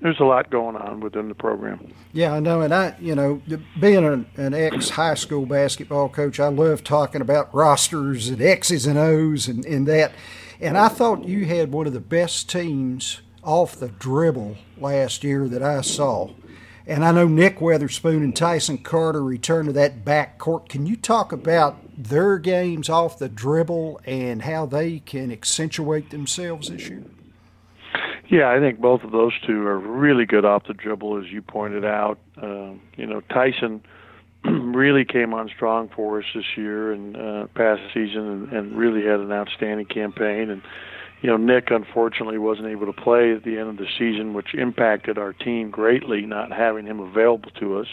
there's 0.00 0.18
a 0.20 0.24
lot 0.24 0.50
going 0.50 0.76
on 0.76 1.00
within 1.00 1.28
the 1.28 1.34
program. 1.34 1.92
Yeah, 2.12 2.34
I 2.34 2.40
know, 2.40 2.60
and 2.60 2.74
I, 2.74 2.96
you 3.00 3.14
know, 3.14 3.40
being 3.80 4.04
an, 4.04 4.26
an 4.36 4.54
ex 4.54 4.90
high 4.90 5.14
school 5.14 5.46
basketball 5.46 6.08
coach, 6.08 6.40
I 6.40 6.48
love 6.48 6.82
talking 6.82 7.20
about 7.20 7.54
rosters 7.54 8.28
and 8.28 8.42
X's 8.42 8.86
and 8.86 8.98
O's 8.98 9.48
and, 9.48 9.64
and 9.64 9.86
that. 9.88 10.12
And 10.60 10.78
I 10.78 10.88
thought 10.88 11.24
you 11.24 11.44
had 11.46 11.72
one 11.72 11.86
of 11.86 11.92
the 11.92 12.00
best 12.00 12.48
teams 12.48 13.20
off 13.42 13.76
the 13.76 13.88
dribble 13.88 14.56
last 14.78 15.24
year 15.24 15.48
that 15.48 15.62
I 15.62 15.80
saw. 15.80 16.30
And 16.86 17.04
I 17.04 17.12
know 17.12 17.26
Nick 17.26 17.58
Weatherspoon 17.58 18.18
and 18.18 18.36
Tyson 18.36 18.78
Carter 18.78 19.22
returned 19.22 19.68
to 19.68 19.72
that 19.72 20.04
back 20.04 20.38
court. 20.38 20.68
Can 20.68 20.86
you 20.86 20.96
talk 20.96 21.32
about 21.32 21.76
their 21.96 22.38
games 22.38 22.90
off 22.90 23.18
the 23.18 23.28
dribble 23.28 24.00
and 24.04 24.42
how 24.42 24.66
they 24.66 24.98
can 24.98 25.32
accentuate 25.32 26.10
themselves 26.10 26.68
this 26.68 26.88
year? 26.88 27.02
Yeah, 28.28 28.50
I 28.50 28.58
think 28.58 28.80
both 28.80 29.02
of 29.02 29.12
those 29.12 29.32
two 29.46 29.66
are 29.66 29.78
really 29.78 30.26
good 30.26 30.44
off 30.44 30.66
the 30.66 30.74
dribble, 30.74 31.18
as 31.24 31.30
you 31.30 31.40
pointed 31.40 31.84
out. 31.84 32.18
Uh, 32.40 32.72
you 32.96 33.06
know, 33.06 33.20
Tyson 33.30 33.82
really 34.74 35.04
came 35.04 35.32
on 35.32 35.48
strong 35.48 35.88
for 35.94 36.18
us 36.20 36.26
this 36.34 36.44
year 36.56 36.92
and 36.92 37.16
uh, 37.16 37.46
past 37.54 37.82
season, 37.92 38.28
and, 38.28 38.52
and 38.52 38.76
really 38.76 39.02
had 39.02 39.20
an 39.20 39.32
outstanding 39.32 39.86
campaign. 39.86 40.50
And 40.50 40.62
you 41.22 41.30
know, 41.30 41.36
Nick 41.36 41.70
unfortunately 41.70 42.36
wasn't 42.36 42.68
able 42.68 42.86
to 42.86 42.92
play 42.92 43.32
at 43.32 43.44
the 43.44 43.58
end 43.58 43.70
of 43.70 43.76
the 43.78 43.86
season, 43.98 44.34
which 44.34 44.54
impacted 44.54 45.16
our 45.16 45.32
team 45.32 45.70
greatly, 45.70 46.22
not 46.26 46.52
having 46.52 46.86
him 46.86 47.00
available 47.00 47.50
to 47.60 47.78
us. 47.78 47.86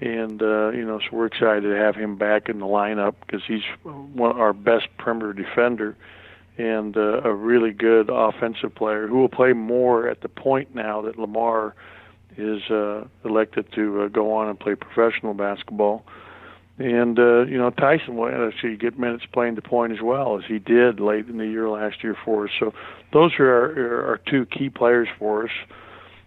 And 0.00 0.42
uh, 0.42 0.70
you 0.70 0.84
know, 0.84 0.98
so 0.98 1.16
we're 1.16 1.26
excited 1.26 1.62
to 1.62 1.76
have 1.76 1.94
him 1.94 2.16
back 2.16 2.48
in 2.48 2.58
the 2.58 2.66
lineup 2.66 3.14
because 3.20 3.42
he's 3.46 3.62
one 3.84 4.36
our 4.36 4.52
best 4.52 4.88
perimeter 4.98 5.32
defender 5.32 5.96
and 6.58 6.96
uh, 6.96 7.22
a 7.22 7.32
really 7.34 7.72
good 7.72 8.10
offensive 8.10 8.74
player 8.74 9.06
who 9.06 9.18
will 9.18 9.28
play 9.28 9.52
more 9.52 10.08
at 10.08 10.20
the 10.20 10.28
point 10.28 10.74
now 10.74 11.00
that 11.02 11.18
Lamar 11.18 11.74
is 12.36 12.62
uh, 12.70 13.04
elected 13.24 13.70
to 13.72 14.02
uh, 14.02 14.08
go 14.08 14.34
on 14.34 14.48
and 14.48 14.58
play 14.58 14.74
professional 14.74 15.34
basketball. 15.34 16.04
And 16.78 17.18
uh, 17.18 17.42
you 17.42 17.58
know, 17.58 17.70
Tyson 17.70 18.16
will 18.16 18.48
actually 18.48 18.76
get 18.76 18.98
minutes 18.98 19.24
playing 19.32 19.56
the 19.56 19.62
point 19.62 19.92
as 19.92 20.00
well 20.00 20.38
as 20.38 20.44
he 20.46 20.58
did 20.58 21.00
late 21.00 21.28
in 21.28 21.36
the 21.38 21.46
year 21.46 21.68
last 21.68 22.02
year 22.02 22.16
for 22.24 22.46
us. 22.46 22.50
So 22.58 22.72
those 23.12 23.32
are 23.38 23.46
our, 23.46 24.06
our 24.08 24.20
two 24.26 24.46
key 24.46 24.70
players 24.70 25.08
for 25.18 25.44
us. 25.44 25.52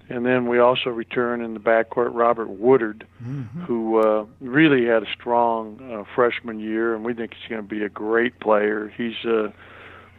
And 0.07 0.23
then 0.23 0.47
we 0.47 0.59
also 0.59 0.91
return 0.91 1.41
in 1.41 1.55
the 1.55 1.59
backcourt 1.59 2.11
Robert 2.13 2.49
Woodard, 2.49 3.07
mm-hmm. 3.23 3.61
who 3.61 3.99
uh, 3.99 4.25
really 4.39 4.85
had 4.85 5.01
a 5.01 5.11
strong 5.11 5.79
uh, 5.91 6.03
freshman 6.13 6.59
year, 6.59 6.93
and 6.93 7.03
we 7.03 7.15
think 7.15 7.33
he's 7.33 7.49
going 7.49 7.63
to 7.63 7.67
be 7.67 7.83
a 7.83 7.89
great 7.89 8.39
player. 8.39 8.93
He's, 8.95 9.15
uh, 9.25 9.49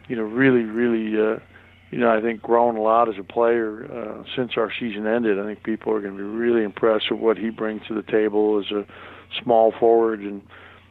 you 0.08 0.16
know, 0.16 0.24
really, 0.24 0.64
really, 0.64 1.16
uh, 1.20 1.38
you 1.90 1.98
know, 1.98 2.10
I 2.10 2.20
think 2.20 2.42
grown 2.42 2.76
a 2.76 2.82
lot 2.82 3.08
as 3.08 3.14
a 3.18 3.22
player 3.22 3.84
uh, 3.84 4.24
since 4.34 4.52
our 4.56 4.72
season 4.78 5.06
ended. 5.06 5.38
I 5.38 5.44
think 5.44 5.62
people 5.62 5.92
are 5.92 6.00
going 6.00 6.16
to 6.16 6.22
be 6.22 6.28
really 6.28 6.64
impressed 6.64 7.10
with 7.10 7.20
what 7.20 7.38
he 7.38 7.50
brings 7.50 7.86
to 7.88 7.94
the 7.94 8.02
table 8.02 8.58
as 8.58 8.70
a 8.72 8.84
small 9.42 9.72
forward, 9.78 10.20
and 10.20 10.42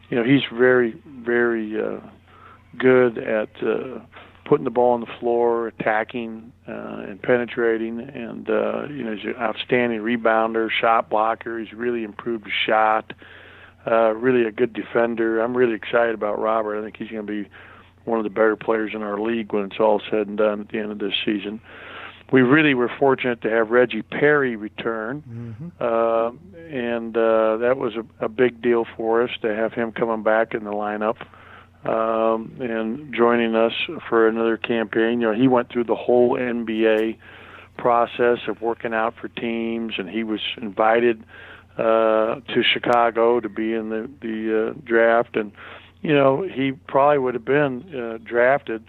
you 0.10 0.18
know 0.18 0.24
he's 0.24 0.44
very 0.54 0.96
very 1.06 1.80
uh, 1.80 2.00
good 2.78 3.18
at 3.18 3.50
uh, 3.62 4.00
putting 4.46 4.64
the 4.64 4.72
ball 4.72 4.94
on 4.94 5.02
the 5.02 5.12
floor, 5.20 5.68
attacking 5.68 6.54
uh, 6.68 7.04
and 7.08 7.22
penetrating, 7.22 8.00
and 8.00 8.50
uh, 8.50 8.88
you 8.88 9.04
know 9.04 9.16
he's 9.16 9.26
an 9.26 9.36
outstanding 9.38 10.00
rebounder, 10.00 10.70
shot 10.72 11.10
blocker. 11.10 11.60
He's 11.60 11.74
really 11.74 12.04
improved 12.04 12.46
his 12.46 12.54
shot. 12.66 13.14
Uh, 13.86 14.14
really 14.14 14.48
a 14.48 14.52
good 14.52 14.74
defender. 14.74 15.42
I'm 15.42 15.56
really 15.56 15.76
excited 15.76 16.16
about 16.16 16.40
Robert. 16.40 16.80
I 16.80 16.84
think 16.84 16.98
he's 16.98 17.10
going 17.10 17.28
to 17.28 17.44
be 17.44 17.50
one 18.06 18.20
of 18.20 18.24
the 18.24 18.30
better 18.30 18.56
players 18.56 18.92
in 18.94 19.02
our 19.02 19.20
league 19.20 19.54
when 19.54 19.66
it's 19.66 19.80
all 19.80 20.02
said 20.10 20.28
and 20.28 20.38
done 20.38 20.62
at 20.62 20.70
the 20.70 20.80
end 20.80 20.92
of 20.92 21.00
this 21.00 21.14
season. 21.26 21.60
we 22.32 22.42
really 22.42 22.74
were 22.74 22.92
fortunate 23.00 23.42
to 23.42 23.50
have 23.50 23.70
Reggie 23.70 24.02
Perry 24.02 24.56
return, 24.56 25.24
mm-hmm. 25.28 25.68
uh, 25.80 26.30
and 26.70 27.16
uh, 27.16 27.58
that 27.58 27.78
was 27.78 27.94
a, 27.96 28.26
a 28.26 28.30
big 28.30 28.62
deal 28.62 28.86
for 28.96 29.22
us 29.22 29.32
to 29.42 29.56
have 29.56 29.74
him 29.74 29.92
coming 29.92 30.24
back 30.24 30.54
in 30.54 30.64
the 30.64 30.72
lineup 30.72 31.18
um, 31.86 32.58
and 32.60 33.14
joining 33.14 33.56
us 33.56 33.74
for 34.10 34.28
another 34.28 34.58
campaign. 34.58 35.22
You 35.22 35.32
know, 35.32 35.34
he 35.34 35.48
went 35.48 35.72
through 35.72 35.86
the 35.86 35.96
whole 35.96 36.32
NBA 36.32 37.18
process 37.78 38.40
of 38.48 38.62
working 38.62 38.94
out 38.94 39.16
for 39.20 39.28
teams, 39.28 39.94
and 39.98 40.10
he 40.10 40.24
was 40.24 40.40
invited 40.58 41.24
uh, 41.78 42.40
to 42.40 42.64
Chicago 42.64 43.40
to 43.40 43.50
be 43.50 43.74
in 43.74 43.90
the 43.90 44.10
the 44.22 44.70
uh, 44.70 44.74
draft, 44.86 45.36
and 45.36 45.52
you 46.06 46.14
know 46.14 46.42
he 46.44 46.72
probably 46.72 47.18
would 47.18 47.34
have 47.34 47.46
been 47.46 47.84
uh, 47.96 48.18
drafted 48.24 48.84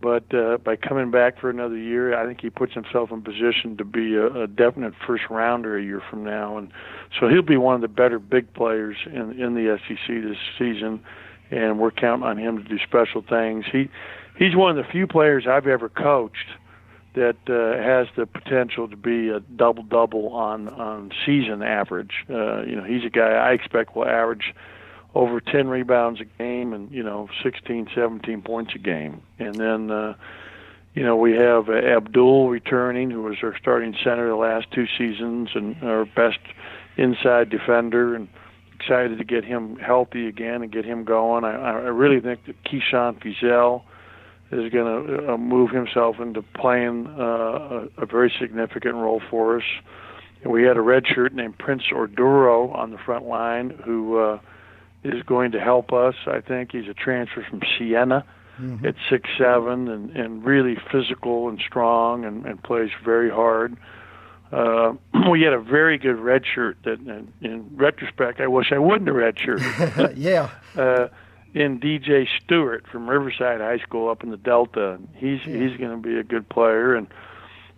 but 0.00 0.32
uh, 0.34 0.58
by 0.58 0.76
coming 0.76 1.10
back 1.10 1.40
for 1.40 1.48
another 1.48 1.76
year, 1.76 2.16
I 2.16 2.26
think 2.26 2.40
he 2.40 2.50
puts 2.50 2.74
himself 2.74 3.10
in 3.10 3.22
position 3.22 3.76
to 3.78 3.84
be 3.84 4.14
a, 4.14 4.42
a 4.42 4.46
definite 4.46 4.92
first 5.06 5.24
rounder 5.30 5.78
a 5.78 5.82
year 5.82 6.02
from 6.10 6.22
now, 6.22 6.58
and 6.58 6.70
so 7.18 7.28
he'll 7.28 7.42
be 7.42 7.56
one 7.56 7.76
of 7.76 7.80
the 7.80 7.88
better 7.88 8.18
big 8.18 8.52
players 8.52 8.96
in 9.06 9.40
in 9.40 9.54
the 9.54 9.78
SEC 9.88 10.06
this 10.06 10.36
season, 10.58 11.02
and 11.50 11.78
we're 11.78 11.90
counting 11.90 12.24
on 12.24 12.36
him 12.36 12.62
to 12.62 12.64
do 12.64 12.78
special 12.86 13.22
things. 13.22 13.64
He 13.72 13.88
he's 14.38 14.54
one 14.54 14.76
of 14.78 14.84
the 14.84 14.90
few 14.92 15.06
players 15.06 15.46
I've 15.46 15.66
ever 15.66 15.88
coached 15.88 16.50
that 17.14 17.36
uh, 17.48 17.82
has 17.82 18.06
the 18.16 18.26
potential 18.26 18.88
to 18.88 18.96
be 18.96 19.30
a 19.30 19.40
double 19.40 19.82
double 19.82 20.28
on 20.28 20.68
on 20.68 21.10
season 21.24 21.62
average. 21.62 22.26
Uh, 22.28 22.62
you 22.62 22.76
know, 22.76 22.84
he's 22.84 23.04
a 23.04 23.10
guy 23.10 23.30
I 23.32 23.52
expect 23.52 23.96
will 23.96 24.06
average 24.06 24.54
over 25.16 25.40
10 25.40 25.68
rebounds 25.68 26.20
a 26.20 26.24
game 26.24 26.72
and 26.72 26.90
you 26.90 27.02
know 27.02 27.28
16 27.42 27.88
17 27.94 28.42
points 28.42 28.72
a 28.74 28.78
game 28.78 29.22
and 29.38 29.54
then 29.54 29.90
uh 29.90 30.14
you 30.94 31.02
know 31.02 31.16
we 31.16 31.32
have 31.32 31.68
uh, 31.68 31.72
Abdul 31.72 32.48
returning 32.48 33.10
who 33.10 33.22
was 33.22 33.36
our 33.42 33.56
starting 33.58 33.94
center 34.04 34.28
the 34.28 34.36
last 34.36 34.70
two 34.72 34.86
seasons 34.98 35.50
and 35.54 35.82
our 35.82 36.04
best 36.04 36.38
inside 36.96 37.50
defender 37.50 38.14
and 38.14 38.28
excited 38.74 39.18
to 39.18 39.24
get 39.24 39.44
him 39.44 39.76
healthy 39.76 40.28
again 40.28 40.62
and 40.62 40.70
get 40.70 40.84
him 40.84 41.04
going 41.04 41.44
I 41.44 41.54
I 41.54 41.88
really 41.88 42.20
think 42.20 42.44
that 42.46 42.62
Keyshawn 42.64 43.20
Feazell 43.22 43.82
is 44.52 44.72
going 44.72 45.06
to 45.06 45.32
uh, 45.32 45.36
move 45.36 45.70
himself 45.70 46.20
into 46.20 46.42
playing 46.42 47.06
uh, 47.18 47.22
a, 47.96 48.02
a 48.02 48.06
very 48.06 48.32
significant 48.38 48.94
role 48.94 49.20
for 49.28 49.56
us. 49.56 49.64
And 50.42 50.52
we 50.52 50.62
had 50.62 50.76
a 50.76 50.80
red 50.80 51.04
shirt 51.06 51.34
named 51.34 51.58
Prince 51.58 51.82
Oduro 51.92 52.72
on 52.72 52.92
the 52.92 52.98
front 52.98 53.26
line 53.26 53.70
who 53.84 54.18
uh, 54.18 54.38
is 55.14 55.22
going 55.22 55.52
to 55.52 55.60
help 55.60 55.92
us. 55.92 56.14
I 56.26 56.40
think 56.40 56.72
he's 56.72 56.88
a 56.88 56.94
transfer 56.94 57.44
from 57.48 57.60
Siena 57.78 58.24
mm-hmm. 58.60 58.86
at 58.86 58.94
six 59.10 59.28
seven 59.38 59.88
and 59.88 60.16
and 60.16 60.44
really 60.44 60.76
physical 60.90 61.48
and 61.48 61.60
strong 61.60 62.24
and, 62.24 62.46
and 62.46 62.62
plays 62.62 62.90
very 63.04 63.30
hard. 63.30 63.76
Uh, 64.52 64.94
we 65.30 65.42
had 65.42 65.52
a 65.52 65.60
very 65.60 65.98
good 65.98 66.18
red 66.18 66.44
shirt 66.46 66.78
that, 66.84 67.00
in, 67.00 67.32
in 67.40 67.76
retrospect, 67.76 68.40
I 68.40 68.46
wish 68.46 68.72
I 68.72 68.78
wouldn't 68.78 69.08
have 69.08 69.16
red 69.16 69.38
shirt. 69.38 69.60
yeah. 70.16 70.50
Uh, 70.76 71.08
in 71.54 71.80
DJ 71.80 72.26
Stewart 72.44 72.86
from 72.92 73.08
Riverside 73.08 73.60
High 73.60 73.78
School 73.78 74.10
up 74.10 74.22
in 74.22 74.30
the 74.30 74.36
Delta. 74.36 74.98
He's 75.14 75.40
yeah. 75.46 75.56
he's 75.56 75.76
going 75.78 75.90
to 75.90 76.08
be 76.08 76.18
a 76.18 76.22
good 76.22 76.48
player, 76.48 76.94
and 76.94 77.06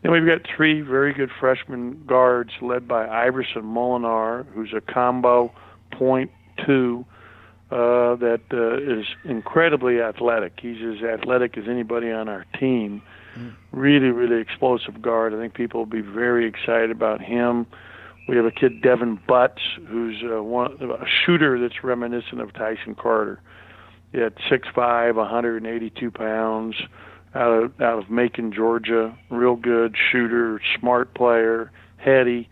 then 0.02 0.12
we've 0.12 0.26
got 0.26 0.40
three 0.56 0.80
very 0.80 1.12
good 1.12 1.30
freshman 1.38 2.02
guards 2.04 2.50
led 2.61 2.88
by 2.88 3.06
Iverson 3.06 3.62
Molinar, 3.62 4.47
who's 4.52 4.73
a 4.75 4.80
combo 4.80 5.52
point 5.92 6.32
two 6.66 7.04
uh, 7.70 8.16
that 8.16 8.40
uh, 8.52 8.78
is 8.78 9.06
incredibly 9.25 10.00
athletic. 10.00 10.58
He's 10.60 10.78
as 10.82 11.02
athletic 11.02 11.58
as 11.58 11.64
anybody 11.68 12.10
on 12.10 12.28
our 12.28 12.46
team. 12.58 13.02
Mm. 13.37 13.54
Really, 13.72 14.08
really 14.08 14.40
explosive 14.40 15.02
guard. 15.02 15.34
I 15.34 15.37
think 15.37 15.54
people 15.54 15.80
will 15.80 15.87
be 15.87 16.00
very 16.00 16.46
excited 16.46 16.90
about 16.90 17.20
him. 17.20 17.66
We 18.26 18.37
have 18.37 18.46
a 18.46 18.50
kid, 18.50 18.82
Devin 18.82 19.20
Butts, 19.26 19.62
who's 19.87 20.22
uh, 20.22 20.42
one, 20.42 20.72
a 20.80 21.06
shooter 21.06 21.58
that's 21.58 21.82
reminiscent 21.82 22.40
of 22.40 22.52
Tyson 22.52 22.94
Carter. 22.94 23.40
At 24.14 24.37
6'5", 24.50 25.14
182 25.14 26.10
pounds, 26.10 26.75
out 27.34 27.52
of 27.52 27.80
out 27.80 27.98
of 27.98 28.10
Macon, 28.10 28.52
Georgia. 28.52 29.14
Real 29.28 29.56
good 29.56 29.94
shooter, 30.10 30.60
smart 30.78 31.12
player, 31.14 31.70
heady. 31.98 32.48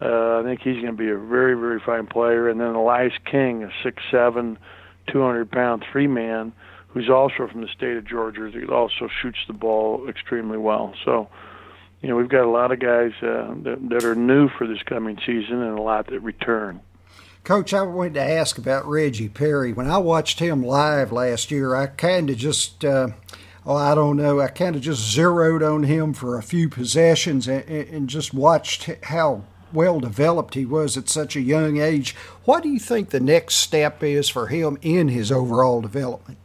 Uh, 0.00 0.40
I 0.40 0.42
think 0.42 0.60
he's 0.60 0.82
going 0.82 0.86
to 0.86 0.92
be 0.92 1.08
a 1.08 1.16
very, 1.16 1.54
very 1.54 1.80
fine 1.80 2.06
player. 2.06 2.48
And 2.48 2.60
then 2.60 2.74
Elias 2.74 3.14
King, 3.24 3.64
a 3.64 3.70
six 3.82 4.02
seven, 4.10 4.58
two 5.06 5.22
hundred 5.22 5.50
pound 5.50 5.84
three 5.90 6.06
man, 6.06 6.52
who's 6.88 7.08
also 7.08 7.48
from 7.48 7.60
the 7.60 7.68
state 7.68 7.96
of 7.96 8.04
Georgia, 8.04 8.50
that 8.50 8.70
also 8.70 9.08
shoots 9.22 9.38
the 9.46 9.52
ball 9.52 10.08
extremely 10.08 10.58
well. 10.58 10.94
So, 11.04 11.28
you 12.02 12.08
know, 12.08 12.16
we've 12.16 12.28
got 12.28 12.44
a 12.44 12.50
lot 12.50 12.70
of 12.70 12.80
guys 12.80 13.12
uh, 13.22 13.54
that, 13.62 13.78
that 13.88 14.04
are 14.04 14.14
new 14.14 14.48
for 14.48 14.66
this 14.66 14.82
coming 14.82 15.18
season 15.24 15.62
and 15.62 15.78
a 15.78 15.82
lot 15.82 16.08
that 16.08 16.20
return. 16.20 16.80
Coach, 17.44 17.74
I 17.74 17.82
wanted 17.82 18.14
to 18.14 18.22
ask 18.22 18.58
about 18.58 18.86
Reggie 18.86 19.28
Perry. 19.28 19.72
When 19.72 19.90
I 19.90 19.98
watched 19.98 20.38
him 20.38 20.62
live 20.62 21.12
last 21.12 21.50
year, 21.50 21.74
I 21.74 21.86
kind 21.86 22.30
of 22.30 22.36
just, 22.36 22.84
uh, 22.84 23.08
oh, 23.66 23.76
I 23.76 23.94
don't 23.94 24.16
know, 24.16 24.40
I 24.40 24.48
kind 24.48 24.76
of 24.76 24.82
just 24.82 25.02
zeroed 25.02 25.62
on 25.62 25.82
him 25.82 26.14
for 26.14 26.38
a 26.38 26.42
few 26.42 26.68
possessions 26.68 27.46
and, 27.46 27.62
and 27.68 28.08
just 28.08 28.32
watched 28.32 28.90
how 29.04 29.44
well 29.74 30.00
developed 30.00 30.54
he 30.54 30.64
was 30.64 30.96
at 30.96 31.08
such 31.08 31.36
a 31.36 31.40
young 31.40 31.78
age. 31.78 32.14
What 32.44 32.62
do 32.62 32.68
you 32.68 32.78
think 32.78 33.10
the 33.10 33.20
next 33.20 33.56
step 33.56 34.02
is 34.02 34.28
for 34.28 34.46
him 34.46 34.78
in 34.80 35.08
his 35.08 35.30
overall 35.30 35.80
development? 35.80 36.38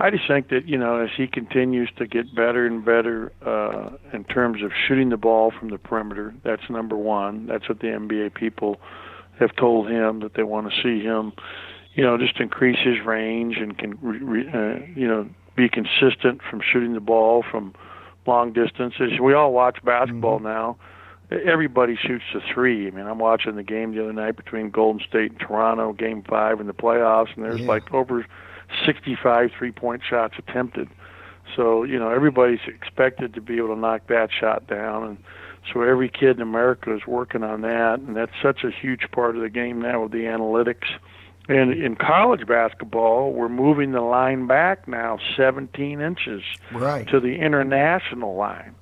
I 0.00 0.10
just 0.10 0.28
think 0.28 0.48
that 0.50 0.66
you 0.68 0.78
know 0.78 1.00
as 1.00 1.10
he 1.16 1.26
continues 1.26 1.90
to 1.96 2.06
get 2.06 2.32
better 2.34 2.66
and 2.66 2.84
better 2.84 3.32
uh, 3.44 3.90
in 4.12 4.24
terms 4.24 4.62
of 4.62 4.70
shooting 4.86 5.08
the 5.08 5.16
ball 5.16 5.50
from 5.50 5.70
the 5.70 5.78
perimeter, 5.78 6.34
that's 6.44 6.70
number 6.70 6.96
one. 6.96 7.46
That's 7.46 7.68
what 7.68 7.80
the 7.80 7.88
NBA 7.88 8.34
people 8.34 8.80
have 9.40 9.54
told 9.56 9.88
him 9.88 10.20
that 10.20 10.34
they 10.34 10.42
want 10.44 10.70
to 10.70 10.82
see 10.82 11.02
him, 11.02 11.32
you 11.94 12.02
know, 12.02 12.16
just 12.16 12.38
increase 12.40 12.78
his 12.78 13.04
range 13.04 13.56
and 13.56 13.76
can, 13.76 13.98
re, 14.00 14.48
uh, 14.48 14.84
you 14.94 15.06
know, 15.06 15.28
be 15.56 15.68
consistent 15.68 16.40
from 16.48 16.60
shooting 16.60 16.94
the 16.94 17.00
ball 17.00 17.44
from 17.48 17.74
long 18.26 18.52
distances. 18.52 19.18
We 19.20 19.34
all 19.34 19.52
watch 19.52 19.78
basketball 19.84 20.36
mm-hmm. 20.36 20.46
now 20.46 20.76
everybody 21.30 21.96
shoots 21.96 22.24
the 22.32 22.40
three. 22.52 22.86
I 22.86 22.90
mean, 22.90 23.06
I'm 23.06 23.18
watching 23.18 23.56
the 23.56 23.62
game 23.62 23.94
the 23.94 24.02
other 24.02 24.12
night 24.12 24.36
between 24.36 24.70
Golden 24.70 25.04
State 25.06 25.32
and 25.32 25.40
Toronto, 25.40 25.92
Game 25.92 26.22
Five 26.22 26.60
in 26.60 26.66
the 26.66 26.74
playoffs, 26.74 27.34
and 27.34 27.44
there's 27.44 27.60
yeah. 27.60 27.68
like 27.68 27.92
over 27.92 28.26
65 28.84 29.50
three-point 29.56 30.02
shots 30.08 30.34
attempted. 30.38 30.88
So 31.56 31.84
you 31.84 31.98
know, 31.98 32.10
everybody's 32.10 32.60
expected 32.66 33.34
to 33.34 33.40
be 33.40 33.56
able 33.56 33.74
to 33.74 33.80
knock 33.80 34.06
that 34.08 34.30
shot 34.32 34.66
down, 34.66 35.04
and 35.04 35.18
so 35.72 35.82
every 35.82 36.08
kid 36.08 36.36
in 36.36 36.42
America 36.42 36.94
is 36.94 37.06
working 37.06 37.42
on 37.42 37.62
that, 37.62 38.00
and 38.00 38.16
that's 38.16 38.32
such 38.42 38.64
a 38.64 38.70
huge 38.70 39.10
part 39.12 39.36
of 39.36 39.42
the 39.42 39.50
game 39.50 39.80
now 39.80 40.02
with 40.02 40.12
the 40.12 40.24
analytics. 40.24 40.86
And 41.48 41.72
in 41.72 41.96
college 41.96 42.46
basketball, 42.46 43.32
we're 43.32 43.48
moving 43.48 43.92
the 43.92 44.02
line 44.02 44.46
back 44.46 44.86
now 44.86 45.18
17 45.34 46.00
inches 46.00 46.42
right. 46.72 47.08
to 47.08 47.20
the 47.20 47.36
international 47.36 48.36
line. 48.36 48.74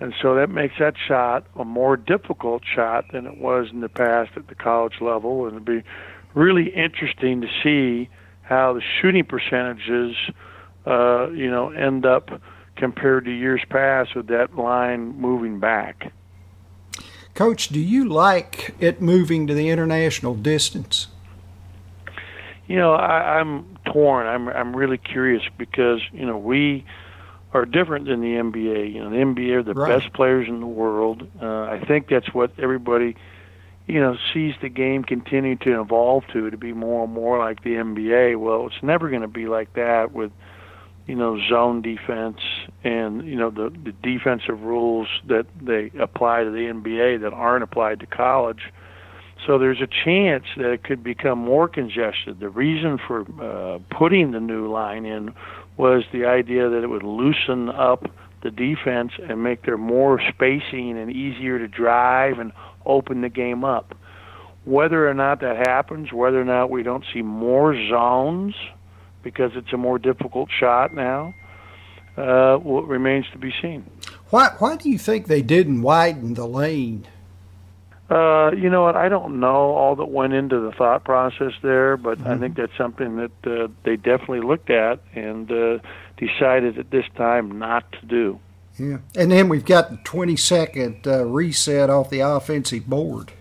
And 0.00 0.14
so 0.22 0.36
that 0.36 0.48
makes 0.48 0.74
that 0.78 0.94
shot 0.96 1.46
a 1.56 1.64
more 1.64 1.96
difficult 1.96 2.62
shot 2.64 3.06
than 3.12 3.26
it 3.26 3.38
was 3.38 3.68
in 3.72 3.80
the 3.80 3.88
past 3.88 4.30
at 4.36 4.46
the 4.46 4.54
college 4.54 5.00
level. 5.00 5.46
And 5.46 5.54
it'd 5.54 5.64
be 5.64 5.82
really 6.34 6.68
interesting 6.68 7.40
to 7.40 7.48
see 7.62 8.08
how 8.42 8.74
the 8.74 8.82
shooting 9.00 9.24
percentages, 9.24 10.16
uh, 10.86 11.28
you 11.30 11.50
know, 11.50 11.70
end 11.70 12.06
up 12.06 12.30
compared 12.76 13.24
to 13.24 13.30
years 13.32 13.60
past 13.68 14.14
with 14.14 14.28
that 14.28 14.56
line 14.56 15.20
moving 15.20 15.58
back. 15.58 16.12
Coach, 17.34 17.68
do 17.68 17.80
you 17.80 18.08
like 18.08 18.74
it 18.78 19.02
moving 19.02 19.46
to 19.46 19.54
the 19.54 19.68
international 19.68 20.34
distance? 20.34 21.08
You 22.66 22.76
know, 22.76 22.94
I, 22.94 23.38
I'm 23.38 23.78
torn. 23.86 24.26
I'm 24.26 24.48
I'm 24.48 24.76
really 24.76 24.98
curious 24.98 25.42
because 25.56 26.00
you 26.12 26.26
know 26.26 26.36
we 26.36 26.84
are 27.52 27.64
different 27.64 28.06
than 28.06 28.20
the 28.20 28.34
NBA. 28.34 28.94
You 28.94 29.04
know, 29.04 29.10
the 29.10 29.16
NBA 29.16 29.52
are 29.56 29.62
the 29.62 29.74
right. 29.74 30.00
best 30.00 30.12
players 30.12 30.48
in 30.48 30.60
the 30.60 30.66
world. 30.66 31.26
Uh, 31.40 31.62
I 31.62 31.82
think 31.86 32.08
that's 32.08 32.32
what 32.34 32.52
everybody, 32.58 33.16
you 33.86 34.00
know, 34.00 34.16
sees 34.34 34.54
the 34.60 34.68
game 34.68 35.02
continue 35.02 35.56
to 35.56 35.80
evolve 35.80 36.24
to 36.32 36.50
to 36.50 36.56
be 36.56 36.72
more 36.72 37.04
and 37.04 37.12
more 37.12 37.38
like 37.38 37.62
the 37.62 37.74
NBA. 37.74 38.38
Well, 38.38 38.66
it's 38.66 38.82
never 38.82 39.08
going 39.08 39.22
to 39.22 39.28
be 39.28 39.46
like 39.46 39.72
that 39.74 40.12
with, 40.12 40.30
you 41.06 41.14
know, 41.14 41.40
zone 41.48 41.80
defense 41.80 42.40
and 42.84 43.26
you 43.26 43.36
know 43.36 43.50
the 43.50 43.70
the 43.70 43.92
defensive 44.02 44.62
rules 44.62 45.08
that 45.26 45.46
they 45.60 45.90
apply 45.98 46.44
to 46.44 46.50
the 46.50 46.66
NBA 46.66 47.22
that 47.22 47.32
aren't 47.32 47.62
applied 47.62 48.00
to 48.00 48.06
college. 48.06 48.72
So 49.46 49.58
there's 49.58 49.80
a 49.80 49.86
chance 49.86 50.44
that 50.56 50.72
it 50.72 50.82
could 50.82 51.02
become 51.02 51.38
more 51.38 51.68
congested. 51.68 52.40
The 52.40 52.50
reason 52.50 52.98
for 52.98 53.24
uh, 53.40 53.78
putting 53.96 54.32
the 54.32 54.40
new 54.40 54.70
line 54.70 55.06
in 55.06 55.32
was 55.78 56.02
the 56.12 56.26
idea 56.26 56.68
that 56.68 56.82
it 56.82 56.88
would 56.88 57.04
loosen 57.04 57.70
up 57.70 58.04
the 58.42 58.50
defense 58.50 59.12
and 59.22 59.42
make 59.42 59.64
there 59.64 59.78
more 59.78 60.20
spacing 60.28 60.98
and 60.98 61.10
easier 61.10 61.58
to 61.58 61.68
drive 61.68 62.38
and 62.38 62.52
open 62.84 63.20
the 63.22 63.28
game 63.28 63.64
up. 63.64 63.94
Whether 64.64 65.08
or 65.08 65.14
not 65.14 65.40
that 65.40 65.56
happens, 65.66 66.12
whether 66.12 66.40
or 66.40 66.44
not 66.44 66.70
we 66.70 66.82
don't 66.82 67.04
see 67.14 67.22
more 67.22 67.74
zones 67.88 68.54
because 69.22 69.52
it's 69.54 69.72
a 69.72 69.76
more 69.76 69.98
difficult 69.98 70.50
shot 70.50 70.94
now, 70.94 71.34
uh, 72.16 72.58
well, 72.62 72.82
remains 72.82 73.26
to 73.32 73.38
be 73.38 73.52
seen. 73.62 73.88
Why, 74.30 74.50
why 74.58 74.76
do 74.76 74.90
you 74.90 74.98
think 74.98 75.26
they 75.26 75.42
didn't 75.42 75.82
widen 75.82 76.34
the 76.34 76.46
lane? 76.46 77.06
Uh, 78.10 78.52
you 78.56 78.70
know 78.70 78.82
what? 78.82 78.96
I 78.96 79.08
don't 79.10 79.38
know 79.38 79.74
all 79.74 79.96
that 79.96 80.06
went 80.06 80.32
into 80.32 80.60
the 80.60 80.72
thought 80.72 81.04
process 81.04 81.52
there, 81.62 81.96
but 81.96 82.18
mm-hmm. 82.18 82.28
I 82.28 82.38
think 82.38 82.56
that's 82.56 82.76
something 82.76 83.16
that 83.16 83.46
uh, 83.46 83.68
they 83.82 83.96
definitely 83.96 84.40
looked 84.40 84.70
at 84.70 85.00
and 85.14 85.50
uh, 85.52 85.78
decided 86.16 86.78
at 86.78 86.90
this 86.90 87.04
time 87.16 87.58
not 87.58 87.90
to 87.92 88.06
do. 88.06 88.40
Yeah, 88.78 88.98
and 89.14 89.30
then 89.30 89.48
we've 89.48 89.64
got 89.64 89.90
the 89.90 89.98
20 90.04 90.36
second 90.36 91.06
uh, 91.06 91.26
reset 91.26 91.90
off 91.90 92.08
the 92.08 92.20
offensive 92.20 92.86
board. 92.86 93.32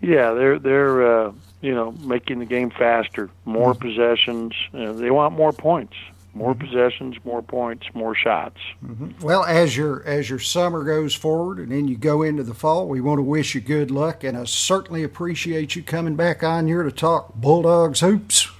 Yeah, 0.00 0.32
they're 0.32 0.58
they're 0.58 1.26
uh, 1.26 1.32
you 1.60 1.74
know 1.74 1.92
making 1.92 2.38
the 2.38 2.46
game 2.46 2.70
faster, 2.70 3.28
more 3.44 3.74
mm-hmm. 3.74 3.86
possessions. 3.86 4.54
Uh, 4.72 4.92
they 4.92 5.10
want 5.10 5.34
more 5.34 5.52
points 5.52 5.94
more 6.34 6.54
possessions, 6.54 7.16
more 7.24 7.42
points, 7.42 7.86
more 7.94 8.14
shots. 8.14 8.58
Mm-hmm. 8.84 9.24
Well, 9.24 9.44
as 9.44 9.76
your 9.76 10.02
as 10.04 10.30
your 10.30 10.38
summer 10.38 10.84
goes 10.84 11.14
forward 11.14 11.58
and 11.58 11.72
then 11.72 11.88
you 11.88 11.96
go 11.96 12.22
into 12.22 12.42
the 12.42 12.54
fall, 12.54 12.88
we 12.88 13.00
want 13.00 13.18
to 13.18 13.22
wish 13.22 13.54
you 13.54 13.60
good 13.60 13.90
luck, 13.90 14.24
and 14.24 14.36
I 14.36 14.44
certainly 14.44 15.02
appreciate 15.02 15.74
you 15.74 15.82
coming 15.82 16.16
back 16.16 16.42
on 16.42 16.66
here 16.66 16.82
to 16.82 16.92
talk 16.92 17.34
Bulldogs 17.34 18.00
hoops. 18.00 18.50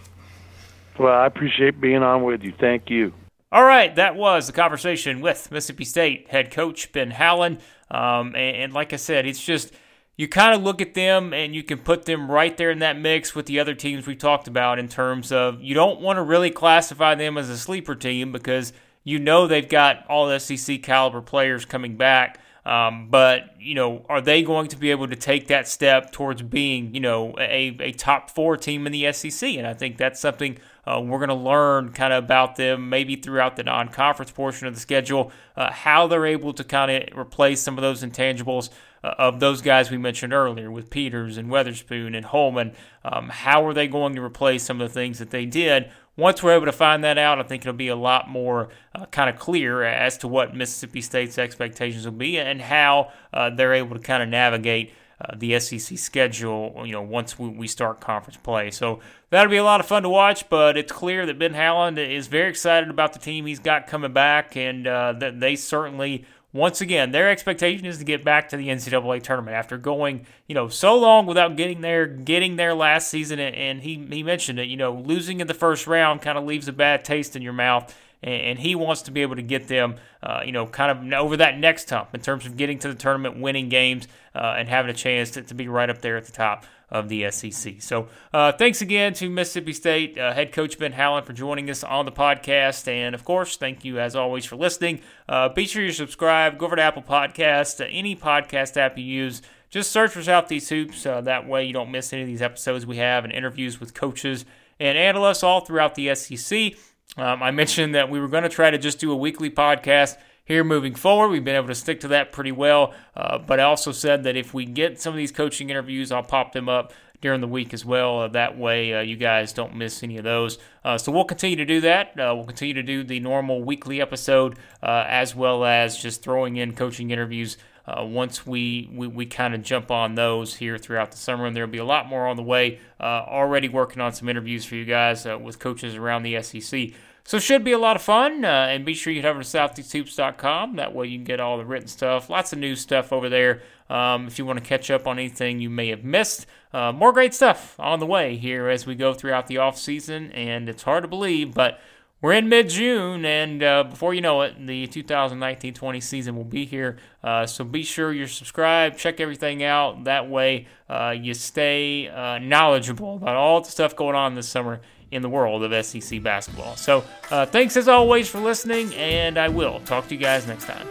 Well, 0.98 1.14
I 1.14 1.26
appreciate 1.26 1.80
being 1.80 2.02
on 2.02 2.25
with 2.25 2.42
you. 2.42 2.52
Thank 2.58 2.90
you. 2.90 3.12
All 3.50 3.64
right, 3.64 3.94
that 3.94 4.16
was 4.16 4.46
the 4.46 4.52
conversation 4.52 5.20
with 5.20 5.50
Mississippi 5.50 5.84
State 5.84 6.28
head 6.28 6.50
coach 6.50 6.92
Ben 6.92 7.12
Howland, 7.12 7.60
um, 7.90 8.34
and, 8.34 8.56
and 8.56 8.72
like 8.72 8.92
I 8.92 8.96
said, 8.96 9.25
it's 9.25 9.42
just 9.42 9.72
you 10.18 10.26
kind 10.26 10.52
of 10.52 10.62
look 10.62 10.82
at 10.82 10.94
them 10.94 11.32
and 11.32 11.54
you 11.54 11.62
can 11.62 11.78
put 11.78 12.04
them 12.04 12.28
right 12.30 12.56
there 12.56 12.72
in 12.72 12.80
that 12.80 12.98
mix 12.98 13.37
with 13.37 13.46
the 13.46 13.60
other 13.60 13.72
teams 13.72 14.04
we 14.04 14.16
talked 14.16 14.48
about 14.48 14.78
in 14.78 14.88
terms 14.88 15.30
of 15.30 15.62
you 15.62 15.75
don't 15.75 16.00
want 16.00 16.16
to 16.16 16.22
really 16.22 16.50
classify 16.50 17.14
them 17.14 17.38
as 17.38 17.48
a 17.48 17.56
sleeper 17.56 17.94
team 17.94 18.32
because 18.32 18.72
you 19.04 19.20
know 19.20 19.46
they've 19.46 19.68
got 19.68 20.04
all 20.08 20.37
SEC 20.40 20.82
caliber 20.82 21.22
players 21.22 21.64
coming 21.64 21.96
back. 21.96 22.40
Um, 22.66 23.08
but 23.08 23.54
you 23.60 23.75
know, 23.75 24.04
are 24.08 24.20
they 24.20 24.42
going 24.42 24.66
to 24.68 24.76
be 24.76 24.90
able 24.90 25.06
to 25.06 25.16
take 25.16 25.46
that 25.46 25.68
step 25.68 26.10
towards 26.10 26.42
being, 26.42 26.94
you 26.94 27.00
know, 27.00 27.34
a, 27.38 27.76
a 27.80 27.92
top 27.92 28.28
four 28.28 28.56
team 28.56 28.87
in 28.87 28.92
the 28.92 29.10
SEC? 29.12 29.54
And 29.54 29.66
I 29.66 29.72
think 29.72 29.96
that's 29.96 30.20
something 30.20 30.58
uh, 30.84 31.00
we're 31.00 31.18
going 31.18 31.28
to 31.28 31.34
learn 31.34 31.92
kind 31.92 32.12
of 32.12 32.25
about 32.25 32.56
them 32.56 32.90
maybe 32.90 33.14
throughout 33.14 33.56
the 33.56 33.62
non-conference 33.62 34.32
portion 34.32 34.66
of 34.66 34.75
the 34.75 34.80
schedule, 34.80 35.30
uh, 35.56 35.70
how 35.72 36.08
they're 36.08 36.26
able 36.26 36.52
to 36.54 36.64
kind 36.64 36.90
of 36.90 37.16
replace 37.16 37.62
some 37.62 37.78
of 37.78 37.82
those 37.82 38.02
intangibles 38.02 38.68
uh, 39.02 39.14
of 39.18 39.40
those 39.40 39.62
guys 39.62 39.90
we 39.90 39.98
mentioned 39.98 40.32
earlier 40.32 40.70
with 40.70 40.90
Peters 40.90 41.36
and 41.36 41.48
Weatherspoon 41.48 42.16
and 42.16 42.26
Holman. 42.26 42.72
Um, 43.04 43.28
how 43.28 43.66
are 43.66 43.74
they 43.74 43.88
going 43.88 44.14
to 44.14 44.22
replace 44.22 44.62
some 44.62 44.80
of 44.80 44.88
the 44.88 44.94
things 44.94 45.18
that 45.18 45.30
they 45.30 45.46
did? 45.46 45.90
Once 46.16 46.42
we're 46.42 46.54
able 46.54 46.66
to 46.66 46.72
find 46.72 47.04
that 47.04 47.16
out, 47.16 47.38
I 47.38 47.44
think 47.44 47.62
it'll 47.62 47.74
be 47.74 47.88
a 47.88 47.96
lot 47.96 48.28
more 48.28 48.70
uh, 48.94 49.06
kind 49.06 49.30
of 49.30 49.38
clear 49.38 49.84
as 49.84 50.18
to 50.18 50.28
what 50.28 50.54
Mississippi 50.54 51.00
State's 51.00 51.38
expectations 51.38 52.04
will 52.04 52.12
be 52.12 52.38
and 52.38 52.60
how 52.60 53.12
uh, 53.32 53.50
they're 53.50 53.74
able 53.74 53.94
to 53.94 54.02
kind 54.02 54.22
of 54.22 54.28
navigate 54.28 54.92
uh, 55.20 55.34
the 55.36 55.58
SEC 55.58 55.98
schedule, 55.98 56.82
you 56.84 56.92
know, 56.92 57.02
once 57.02 57.38
we, 57.38 57.48
we 57.48 57.66
start 57.66 58.00
conference 58.00 58.36
play. 58.36 58.70
So 58.70 59.00
that'll 59.30 59.50
be 59.50 59.56
a 59.56 59.64
lot 59.64 59.80
of 59.80 59.86
fun 59.86 60.04
to 60.04 60.08
watch, 60.08 60.48
but 60.48 60.76
it's 60.76 60.92
clear 60.92 61.26
that 61.26 61.38
Ben 61.38 61.54
Howland 61.54 61.98
is 61.98 62.28
very 62.28 62.48
excited 62.48 62.88
about 62.88 63.14
the 63.14 63.18
team 63.18 63.46
he's 63.46 63.58
got 63.58 63.88
coming 63.88 64.12
back, 64.12 64.56
and 64.56 64.86
uh, 64.86 65.14
that 65.14 65.40
they 65.40 65.56
certainly 65.56 66.24
once 66.52 66.80
again, 66.80 67.12
their 67.12 67.28
expectation 67.28 67.84
is 67.84 67.98
to 67.98 68.04
get 68.04 68.24
back 68.24 68.48
to 68.48 68.56
the 68.56 68.68
NCAA 68.68 69.22
tournament 69.22 69.54
after 69.54 69.76
going, 69.76 70.26
you 70.46 70.54
know, 70.54 70.68
so 70.68 70.96
long 70.96 71.26
without 71.26 71.56
getting 71.56 71.82
there, 71.82 72.06
getting 72.06 72.56
there 72.56 72.74
last 72.74 73.08
season. 73.08 73.38
And 73.38 73.82
he, 73.82 74.06
he 74.10 74.22
mentioned 74.22 74.58
it, 74.58 74.68
you 74.68 74.76
know, 74.76 74.94
losing 74.94 75.40
in 75.40 75.46
the 75.46 75.54
first 75.54 75.86
round 75.86 76.22
kind 76.22 76.38
of 76.38 76.44
leaves 76.44 76.66
a 76.66 76.72
bad 76.72 77.04
taste 77.04 77.36
in 77.36 77.42
your 77.42 77.52
mouth. 77.52 77.94
And 78.22 78.58
he 78.58 78.75
wants 78.75 79.02
to 79.02 79.12
be 79.12 79.22
able 79.22 79.37
to 79.37 79.42
get 79.42 79.68
them, 79.68 79.94
uh, 80.22 80.40
you 80.44 80.50
know, 80.50 80.66
kind 80.66 80.90
of 80.90 81.20
over 81.20 81.37
that 81.37 81.56
next 81.56 81.88
hump 81.88 82.14
in 82.14 82.20
terms 82.20 82.46
of 82.46 82.56
getting 82.56 82.78
to 82.80 82.88
the 82.88 82.94
tournament, 82.94 83.40
winning 83.40 83.68
games, 83.68 84.08
uh, 84.34 84.56
and 84.58 84.68
having 84.68 84.90
a 84.90 84.94
chance 84.94 85.30
to, 85.32 85.42
to 85.42 85.54
be 85.54 85.68
right 85.68 85.88
up 85.88 86.00
there 86.00 86.16
at 86.16 86.25
the 86.25 86.32
top 86.32 86.66
of 86.90 87.08
the 87.08 87.30
SEC. 87.30 87.80
So 87.80 88.08
uh, 88.32 88.52
thanks 88.52 88.80
again 88.80 89.12
to 89.14 89.28
Mississippi 89.28 89.72
State 89.72 90.16
uh, 90.18 90.32
head 90.32 90.52
coach 90.52 90.78
Ben 90.78 90.92
Howland 90.92 91.26
for 91.26 91.33
joining 91.33 91.68
us 91.70 91.85
on 91.85 92.07
the 92.07 92.12
podcast. 92.12 92.88
And 92.88 93.14
of 93.14 93.24
course, 93.24 93.57
thank 93.57 93.85
you 93.85 94.00
as 94.00 94.16
always 94.16 94.44
for 94.44 94.57
listening. 94.57 95.00
Uh, 95.28 95.50
be 95.50 95.66
sure 95.66 95.83
you 95.83 95.92
subscribe. 95.92 96.59
Go 96.59 96.66
over 96.66 96.76
to 96.76 96.83
Apple 96.83 97.02
Podcast, 97.02 97.81
uh, 97.81 97.88
any 97.90 98.16
podcast 98.16 98.76
app 98.76 98.96
you 98.96 99.04
use. 99.04 99.42
Just 99.70 99.92
search 99.92 100.12
for 100.12 100.22
Southeast 100.22 100.70
Hoops. 100.70 101.04
Uh, 101.04 101.20
that 101.20 101.46
way 101.46 101.64
you 101.64 101.74
don't 101.74 101.90
miss 101.90 102.12
any 102.12 102.22
of 102.22 102.28
these 102.28 102.40
episodes 102.40 102.87
we 102.87 102.96
have 102.96 103.24
and 103.24 103.33
interviews 103.33 103.78
with 103.78 103.92
coaches 103.92 104.46
and 104.81 104.96
analysts 104.96 105.42
all 105.42 105.61
throughout 105.61 105.94
the 105.94 106.14
SEC. 106.14 106.72
Um, 107.18 107.42
I 107.42 107.50
mentioned 107.50 107.94
that 107.94 108.09
we 108.09 108.20
were 108.20 108.28
going 108.28 108.44
to 108.44 108.48
try 108.48 108.70
to 108.70 108.78
just 108.78 108.98
do 109.00 109.11
a 109.11 109.16
weekly 109.16 109.50
podcast 109.50 110.16
here 110.44 110.64
moving 110.64 110.94
forward. 110.94 111.28
We've 111.28 111.44
been 111.44 111.57
able 111.57 111.68
to 111.68 111.74
stick 111.74 112.00
to 112.00 112.09
that 112.09 112.33
pretty 112.33 112.52
well. 112.52 112.94
Uh, 113.16 113.38
but 113.38 113.61
I 113.61 113.64
also 113.64 113.92
said 113.92 114.22
that 114.24 114.37
if 114.37 114.54
we 114.54 114.64
get 114.64 115.00
some 115.00 115.12
of 115.12 115.18
these 115.18 115.33
coaching 115.33 115.68
interviews, 115.68 116.11
I'll 116.11 116.22
pop 116.22 116.52
them 116.52 116.68
up 116.68 116.92
during 117.20 117.40
the 117.40 117.48
week 117.48 117.74
as 117.74 117.85
well. 117.85 118.20
Uh, 118.20 118.28
that 118.28 118.57
way, 118.57 118.94
uh, 118.94 119.00
you 119.00 119.16
guys 119.16 119.52
don't 119.52 119.74
miss 119.76 120.02
any 120.02 120.16
of 120.16 120.24
those. 120.24 120.59
Uh, 120.85 120.96
so 120.96 121.11
we'll 121.12 121.24
continue 121.24 121.57
to 121.57 121.64
do 121.64 121.81
that. 121.81 122.18
Uh, 122.18 122.33
we'll 122.35 122.46
continue 122.46 122.74
to 122.74 122.83
do 122.83 123.02
the 123.02 123.20
normal 123.20 123.62
weekly 123.62 124.00
episode 124.00 124.57
uh, 124.83 125.04
as 125.09 125.35
well 125.35 125.64
as 125.64 125.98
just 125.98 126.22
throwing 126.22 126.57
in 126.57 126.74
coaching 126.74 127.11
interviews. 127.11 127.57
Once 127.98 128.46
we, 128.46 128.88
we, 128.92 129.07
we 129.07 129.27
kind 129.27 129.55
of 129.55 129.62
jump 129.62 129.90
on 129.90 130.14
those 130.14 130.57
here 130.57 130.79
throughout 130.79 131.11
the 131.11 131.16
summer, 131.16 131.46
and 131.46 131.57
there'll 131.57 131.70
be 131.70 131.79
a 131.79 131.85
lot 131.85 132.07
more 132.07 132.27
on 132.27 132.37
the 132.37 132.42
way. 132.42 132.79
already 133.01 133.68
working 133.68 134.01
on 134.01 134.12
some 134.12 134.29
interviews 134.29 134.64
for 134.64 134.74
you 134.74 134.85
guys 134.85 135.24
with 135.24 135.59
coaches 135.59 135.94
around 135.94 136.22
the 136.22 136.42
SEC. 136.42 136.92
So 137.29 137.37
it 137.37 137.42
should 137.42 137.62
be 137.62 137.72
a 137.72 137.79
lot 137.79 137.94
of 137.94 138.01
fun. 138.01 138.42
Uh, 138.42 138.68
and 138.70 138.87
be 138.87 138.94
sure 138.94 139.12
you 139.12 139.20
head 139.20 139.29
over 139.29 139.42
to 139.42 139.46
southeasthoops.com. 139.46 140.77
That 140.77 140.94
way 140.94 141.09
you 141.09 141.18
can 141.18 141.24
get 141.24 141.40
all 141.40 141.59
the 141.59 141.64
written 141.66 141.87
stuff. 141.87 142.31
Lots 142.31 142.55
of 142.55 142.59
new 142.59 142.74
stuff 142.74 143.12
over 143.12 143.29
there. 143.29 143.61
Um, 143.90 144.27
if 144.27 144.38
you 144.38 144.46
want 144.46 144.59
to 144.59 144.64
catch 144.64 144.90
up 144.90 145.07
on 145.07 145.18
anything 145.18 145.61
you 145.61 145.68
may 145.68 145.88
have 145.88 146.03
missed, 146.03 146.46
uh, 146.72 146.90
more 146.90 147.12
great 147.12 147.35
stuff 147.35 147.79
on 147.79 148.01
the 148.01 148.07
way 148.07 148.38
here 148.38 148.68
as 148.68 148.87
we 148.87 148.94
go 148.94 149.12
throughout 149.12 149.46
the 149.46 149.59
off 149.59 149.77
season. 149.77 150.33
And 150.33 150.70
it's 150.70 150.85
hard 150.85 151.05
to 151.05 151.09
believe, 151.09 151.53
but 151.53 151.79
we're 152.20 152.33
in 152.33 152.48
mid 152.48 152.68
June, 152.68 153.24
and 153.24 153.62
uh, 153.62 153.85
before 153.85 154.12
you 154.12 154.20
know 154.20 154.42
it, 154.42 154.54
the 154.66 154.87
2019 154.88 155.74
20 155.74 156.00
season 156.00 156.37
will 156.37 156.44
be 156.44 156.64
here. 156.64 156.98
Uh, 157.22 157.46
so 157.46 157.64
be 157.64 157.83
sure 157.83 158.12
you're 158.12 158.26
subscribed, 158.26 158.98
check 158.98 159.20
everything 159.20 159.62
out. 159.62 160.04
That 160.04 160.28
way, 160.28 160.66
uh, 160.88 161.14
you 161.16 161.35
stay 161.35 162.09
uh, 162.09 162.38
knowledgeable 162.38 163.16
about 163.16 163.37
all 163.37 163.61
the 163.61 163.70
stuff 163.70 163.94
going 163.94 164.16
on 164.16 164.35
this 164.35 164.48
summer 164.48 164.81
in 165.11 165.22
the 165.22 165.28
world 165.28 165.62
of 165.62 165.87
SEC 165.87 166.22
basketball. 166.22 166.76
So 166.76 167.04
uh, 167.31 167.46
thanks 167.46 167.76
as 167.76 167.88
always 167.88 168.28
for 168.28 168.40
listening, 168.40 168.94
and 168.94 169.38
I 169.38 169.48
will 169.48 169.81
talk 169.81 170.09
to 170.09 170.14
you 170.14 170.20
guys 170.20 170.46
next 170.46 170.64
time. 170.64 170.87